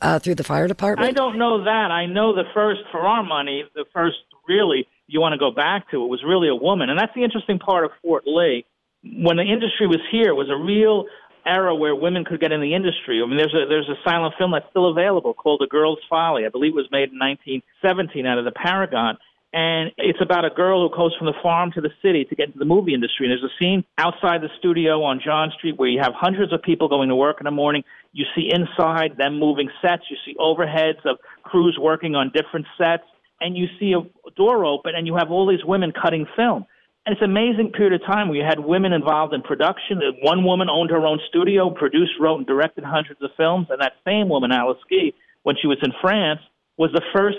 uh, 0.00 0.18
through 0.18 0.36
the 0.36 0.44
fire 0.44 0.68
department. 0.68 1.08
I 1.08 1.12
don't 1.12 1.38
know 1.38 1.64
that. 1.64 1.90
I 1.90 2.06
know 2.06 2.34
the 2.34 2.44
first, 2.54 2.80
for 2.90 3.00
our 3.00 3.22
money, 3.22 3.64
the 3.74 3.84
first 3.92 4.16
really, 4.48 4.86
you 5.06 5.20
want 5.20 5.32
to 5.32 5.38
go 5.38 5.50
back 5.50 5.90
to, 5.90 6.04
it 6.04 6.08
was 6.08 6.22
really 6.26 6.48
a 6.48 6.54
woman. 6.54 6.90
And 6.90 6.98
that's 6.98 7.12
the 7.14 7.24
interesting 7.24 7.58
part 7.58 7.84
of 7.84 7.90
Fort 8.02 8.24
Lee 8.26 8.64
when 9.04 9.36
the 9.36 9.42
industry 9.42 9.86
was 9.86 10.00
here, 10.10 10.28
it 10.28 10.36
was 10.36 10.50
a 10.50 10.56
real 10.56 11.06
era 11.46 11.74
where 11.74 11.94
women 11.94 12.24
could 12.24 12.40
get 12.40 12.52
in 12.52 12.60
the 12.60 12.74
industry. 12.74 13.20
I 13.22 13.26
mean, 13.26 13.36
there's 13.36 13.54
a 13.54 13.68
there's 13.68 13.88
a 13.88 14.00
silent 14.02 14.34
film 14.38 14.52
that's 14.52 14.68
still 14.70 14.90
available 14.90 15.34
called 15.34 15.62
A 15.62 15.66
Girl's 15.66 15.98
Folly. 16.08 16.46
I 16.46 16.48
believe 16.48 16.72
it 16.72 16.76
was 16.76 16.88
made 16.90 17.12
in 17.12 17.18
1917 17.18 18.26
out 18.26 18.38
of 18.38 18.44
the 18.44 18.52
Paragon. 18.52 19.18
And 19.52 19.92
it's 19.98 20.18
about 20.20 20.44
a 20.44 20.50
girl 20.50 20.88
who 20.88 20.96
goes 20.96 21.14
from 21.16 21.26
the 21.26 21.38
farm 21.40 21.70
to 21.72 21.80
the 21.80 21.90
city 22.02 22.24
to 22.24 22.34
get 22.34 22.46
into 22.46 22.58
the 22.58 22.64
movie 22.64 22.92
industry. 22.92 23.26
And 23.26 23.30
there's 23.30 23.44
a 23.44 23.54
scene 23.62 23.84
outside 23.98 24.40
the 24.40 24.48
studio 24.58 25.04
on 25.04 25.20
John 25.24 25.52
Street 25.56 25.78
where 25.78 25.88
you 25.88 26.00
have 26.02 26.12
hundreds 26.12 26.52
of 26.52 26.60
people 26.60 26.88
going 26.88 27.08
to 27.08 27.14
work 27.14 27.36
in 27.38 27.44
the 27.44 27.52
morning. 27.52 27.84
You 28.14 28.24
see 28.34 28.48
inside 28.50 29.18
them 29.18 29.38
moving 29.38 29.68
sets. 29.82 30.04
You 30.08 30.16
see 30.24 30.34
overheads 30.38 31.04
of 31.04 31.18
crews 31.42 31.76
working 31.78 32.14
on 32.14 32.30
different 32.32 32.66
sets. 32.78 33.02
And 33.40 33.56
you 33.56 33.66
see 33.78 33.92
a 33.92 34.30
door 34.30 34.64
open 34.64 34.92
and 34.96 35.06
you 35.06 35.16
have 35.16 35.30
all 35.30 35.46
these 35.46 35.64
women 35.64 35.92
cutting 35.92 36.24
film. 36.36 36.64
And 37.04 37.12
it's 37.12 37.22
an 37.22 37.30
amazing 37.30 37.72
period 37.72 38.00
of 38.00 38.06
time 38.06 38.28
where 38.28 38.38
you 38.38 38.44
had 38.44 38.60
women 38.60 38.92
involved 38.92 39.34
in 39.34 39.42
production. 39.42 40.00
One 40.22 40.44
woman 40.44 40.70
owned 40.70 40.90
her 40.90 41.04
own 41.04 41.18
studio, 41.28 41.68
produced, 41.68 42.12
wrote, 42.18 42.38
and 42.38 42.46
directed 42.46 42.84
hundreds 42.84 43.20
of 43.20 43.30
films. 43.36 43.66
And 43.68 43.80
that 43.82 43.92
same 44.06 44.28
woman, 44.30 44.52
Alice 44.52 44.78
Guy, 44.88 45.12
when 45.42 45.56
she 45.60 45.66
was 45.66 45.78
in 45.82 45.92
France, 46.00 46.40
was 46.78 46.90
the 46.94 47.02
first 47.12 47.38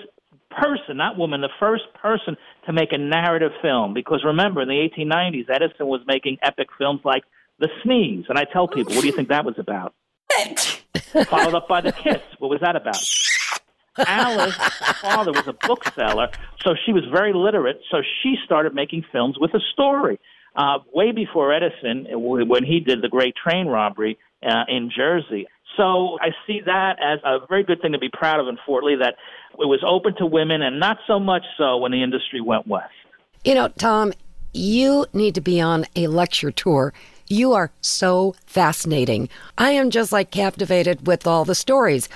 person, 0.52 0.98
not 0.98 1.18
woman, 1.18 1.42
the 1.42 1.50
first 1.60 1.86
person 2.00 2.38
to 2.68 2.74
make 2.74 2.92
a 2.92 2.98
narrative 2.98 3.52
film. 3.62 3.94
Because 3.94 4.24
remember, 4.24 4.62
in 4.62 4.68
the 4.68 4.88
1890s, 4.88 5.50
Edison 5.50 5.88
was 5.88 6.02
making 6.06 6.38
epic 6.44 6.68
films 6.78 7.02
like 7.04 7.24
The 7.60 7.70
Sneeze. 7.82 8.26
And 8.30 8.38
I 8.38 8.44
tell 8.44 8.68
people, 8.68 8.94
what 8.94 9.02
do 9.02 9.08
you 9.08 9.16
think 9.16 9.30
that 9.30 9.46
was 9.46 9.56
about? 9.58 9.96
Followed 11.28 11.56
up 11.56 11.68
by 11.68 11.82
The 11.82 11.92
Kiss. 11.92 12.22
What 12.40 12.50
was 12.50 12.60
that 12.62 12.76
about? 12.76 12.98
Alice's 13.98 14.58
father 15.02 15.32
was 15.32 15.48
a 15.48 15.54
bookseller, 15.54 16.30
so 16.62 16.76
she 16.86 16.92
was 16.92 17.04
very 17.12 17.34
literate. 17.34 17.80
So 17.90 18.02
she 18.22 18.36
started 18.44 18.74
making 18.74 19.06
films 19.12 19.38
with 19.40 19.54
a 19.54 19.62
story. 19.74 20.20
Uh, 20.56 20.80
way 20.94 21.12
before 21.12 21.54
Edison, 21.54 22.08
when 22.12 22.64
he 22.64 22.80
did 22.80 23.02
the 23.02 23.10
great 23.10 23.36
train 23.36 23.68
robbery 23.68 24.18
uh, 24.42 24.64
in 24.70 24.90
Jersey. 24.96 25.48
So 25.76 26.18
I 26.22 26.30
see 26.48 26.62
that 26.66 26.98
as 27.02 27.20
a 27.26 27.46
very 27.48 27.64
good 27.64 27.82
thing 27.82 27.92
to 27.92 28.00
be 28.00 28.10
proud 28.10 28.40
of 28.40 28.48
in 28.48 28.58
Fort 28.66 28.84
Lee 28.84 28.96
that 28.96 29.16
it 29.54 29.66
was 29.66 29.84
open 29.86 30.16
to 30.18 30.26
women 30.26 30.62
and 30.62 30.80
not 30.80 30.98
so 31.08 31.20
much 31.20 31.44
so 31.58 31.78
when 31.78 31.92
the 31.92 32.02
industry 32.02 32.40
went 32.40 32.68
west. 32.68 32.94
You 33.44 33.56
know, 33.56 33.68
Tom, 33.68 34.14
you 34.54 35.06
need 35.14 35.36
to 35.36 35.42
be 35.42 35.60
on 35.60 35.86
a 35.96 36.08
lecture 36.08 36.52
tour. 36.52 36.94
You 37.28 37.54
are 37.54 37.72
so 37.82 38.36
fascinating. 38.46 39.30
I 39.58 39.72
am 39.72 39.90
just 39.90 40.12
like 40.12 40.30
captivated 40.30 41.08
with 41.08 41.26
all 41.26 41.44
the 41.44 41.56
stories. 41.56 42.08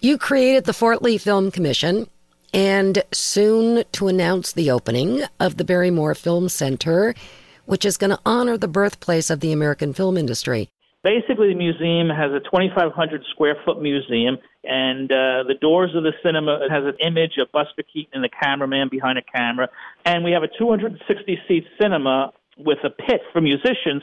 You 0.00 0.18
created 0.18 0.64
the 0.64 0.74
Fort 0.74 1.00
Lee 1.00 1.16
Film 1.16 1.50
Commission 1.50 2.06
and 2.52 3.02
soon 3.12 3.84
to 3.92 4.08
announce 4.08 4.52
the 4.52 4.70
opening 4.70 5.22
of 5.40 5.56
the 5.56 5.64
Barrymore 5.64 6.14
Film 6.14 6.50
Center, 6.50 7.14
which 7.64 7.86
is 7.86 7.96
going 7.96 8.10
to 8.10 8.20
honor 8.26 8.58
the 8.58 8.68
birthplace 8.68 9.30
of 9.30 9.40
the 9.40 9.52
American 9.52 9.94
film 9.94 10.18
industry. 10.18 10.68
Basically, 11.02 11.48
the 11.48 11.54
museum 11.54 12.10
has 12.10 12.30
a 12.32 12.40
2,500 12.40 13.24
square 13.30 13.56
foot 13.64 13.80
museum, 13.80 14.36
and 14.64 15.10
uh, 15.10 15.42
the 15.48 15.56
doors 15.60 15.94
of 15.94 16.02
the 16.02 16.12
cinema 16.22 16.68
has 16.70 16.84
an 16.84 16.94
image 17.00 17.38
of 17.38 17.50
Buster 17.52 17.82
Keaton 17.90 18.12
and 18.14 18.24
the 18.24 18.28
cameraman 18.28 18.88
behind 18.90 19.18
a 19.18 19.22
camera, 19.22 19.68
and 20.04 20.22
we 20.22 20.30
have 20.32 20.42
a 20.42 20.48
260 20.58 21.38
seat 21.48 21.64
cinema 21.80 22.32
with 22.58 22.78
a 22.84 22.90
pit 22.90 23.22
for 23.32 23.40
musicians. 23.40 24.02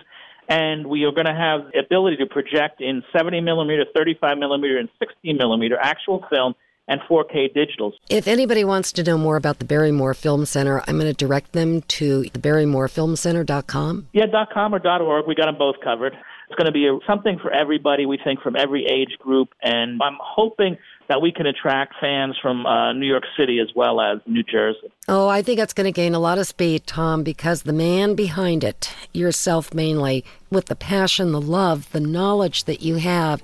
And 0.49 0.87
we 0.87 1.03
are 1.05 1.11
going 1.11 1.27
to 1.27 1.35
have 1.35 1.71
the 1.71 1.79
ability 1.79 2.17
to 2.17 2.25
project 2.25 2.81
in 2.81 3.03
70 3.15 3.39
millimeter, 3.41 3.85
35 3.95 4.37
millimeter, 4.39 4.77
and 4.77 4.89
60 4.99 5.33
millimeter 5.33 5.77
actual 5.79 6.25
film 6.29 6.55
and 6.89 6.99
4K 7.01 7.55
digitals. 7.55 7.93
If 8.09 8.27
anybody 8.27 8.65
wants 8.65 8.91
to 8.93 9.03
know 9.03 9.17
more 9.17 9.35
about 9.37 9.59
the 9.59 9.65
Barrymore 9.65 10.15
Film 10.15 10.45
Center, 10.45 10.81
I'm 10.87 10.97
going 10.97 11.13
to 11.13 11.13
direct 11.13 11.53
them 11.53 11.81
to 11.83 12.23
the 12.23 12.39
barrymorefilmcenter.com. 12.39 14.07
Yeah, 14.11 14.25
.com 14.51 14.73
or 14.73 14.87
.org. 15.01 15.27
We 15.27 15.35
got 15.35 15.45
them 15.45 15.57
both 15.57 15.75
covered. 15.83 16.13
It's 16.13 16.55
going 16.57 16.65
to 16.65 16.71
be 16.71 16.87
a, 16.87 16.97
something 17.05 17.37
for 17.39 17.51
everybody, 17.51 18.07
we 18.07 18.17
think, 18.21 18.41
from 18.41 18.55
every 18.55 18.87
age 18.87 19.19
group. 19.19 19.49
And 19.61 20.01
I'm 20.01 20.17
hoping 20.19 20.77
that 21.09 21.21
we 21.21 21.31
can 21.31 21.47
attract 21.47 21.95
fans 21.99 22.37
from 22.39 22.65
uh, 22.65 22.93
New 22.93 23.07
York 23.07 23.23
City 23.37 23.59
as 23.59 23.67
well 23.75 23.99
as 23.99 24.19
New 24.27 24.43
Jersey. 24.43 24.91
Oh, 25.07 25.27
I 25.27 25.41
think 25.41 25.57
that's 25.59 25.73
going 25.73 25.85
to 25.85 25.91
gain 25.91 26.13
a 26.13 26.19
lot 26.19 26.37
of 26.37 26.47
speed, 26.47 26.85
Tom, 26.85 27.23
because 27.23 27.63
the 27.63 27.73
man 27.73 28.13
behind 28.13 28.63
it, 28.63 28.93
yourself 29.11 29.73
mainly, 29.73 30.23
with 30.51 30.67
the 30.67 30.75
passion, 30.75 31.31
the 31.31 31.41
love, 31.41 31.91
the 31.91 31.99
knowledge 31.99 32.65
that 32.65 32.81
you 32.81 32.95
have, 32.95 33.43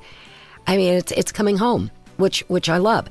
I 0.67 0.78
mean, 0.78 0.93
it's 0.93 1.12
it's 1.12 1.32
coming 1.32 1.58
home, 1.58 1.91
which 2.17 2.41
which 2.47 2.69
I 2.69 2.78
love. 2.78 3.10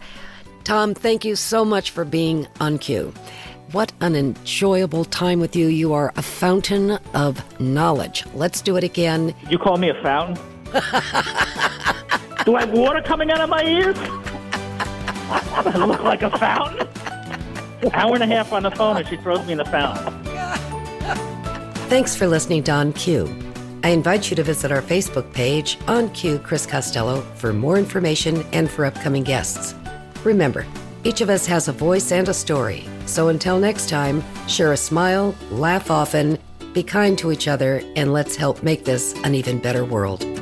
Tom, 0.62 0.94
thank 0.94 1.24
you 1.24 1.36
so 1.36 1.64
much 1.64 1.90
for 1.90 2.04
being 2.04 2.46
on 2.60 2.78
cue. 2.78 3.12
What 3.72 3.92
an 4.00 4.14
enjoyable 4.14 5.04
time 5.04 5.40
with 5.40 5.56
you. 5.56 5.66
You 5.66 5.92
are 5.94 6.12
a 6.16 6.22
fountain 6.22 6.92
of 7.12 7.60
knowledge. 7.60 8.24
Let's 8.34 8.60
do 8.60 8.76
it 8.76 8.84
again. 8.84 9.34
You 9.50 9.58
call 9.58 9.78
me 9.78 9.90
a 9.90 10.02
fountain? 10.02 10.36
do 12.44 12.54
I 12.56 12.60
have 12.60 12.72
water 12.72 13.02
coming 13.02 13.30
out 13.30 13.40
of 13.40 13.50
my 13.50 13.64
ears? 13.64 14.23
I 15.66 15.84
look 15.86 16.02
like 16.02 16.22
a 16.22 16.30
fountain? 16.36 16.86
Hour 17.92 18.14
and 18.14 18.22
a 18.22 18.26
half 18.26 18.52
on 18.52 18.64
the 18.64 18.70
phone 18.70 18.98
and 18.98 19.08
she 19.08 19.16
throws 19.16 19.44
me 19.46 19.52
in 19.52 19.58
the 19.58 19.64
fountain. 19.64 20.12
Thanks 21.88 22.14
for 22.14 22.26
listening 22.26 22.62
to 22.64 22.72
On 22.72 22.92
Cue. 22.92 23.26
I 23.82 23.88
invite 23.88 24.30
you 24.30 24.36
to 24.36 24.42
visit 24.42 24.72
our 24.72 24.82
Facebook 24.82 25.32
page, 25.32 25.78
On 25.88 26.10
Cue 26.10 26.38
Chris 26.38 26.66
Costello, 26.66 27.22
for 27.36 27.52
more 27.52 27.78
information 27.78 28.42
and 28.52 28.70
for 28.70 28.84
upcoming 28.84 29.22
guests. 29.22 29.74
Remember, 30.22 30.66
each 31.02 31.20
of 31.20 31.30
us 31.30 31.46
has 31.46 31.68
a 31.68 31.72
voice 31.72 32.12
and 32.12 32.28
a 32.28 32.34
story. 32.34 32.86
So 33.06 33.28
until 33.28 33.58
next 33.58 33.88
time, 33.88 34.22
share 34.48 34.72
a 34.72 34.76
smile, 34.76 35.34
laugh 35.50 35.90
often, 35.90 36.38
be 36.72 36.82
kind 36.82 37.16
to 37.18 37.30
each 37.32 37.48
other, 37.48 37.82
and 37.96 38.12
let's 38.12 38.36
help 38.36 38.62
make 38.62 38.84
this 38.84 39.14
an 39.24 39.34
even 39.34 39.58
better 39.58 39.84
world. 39.84 40.33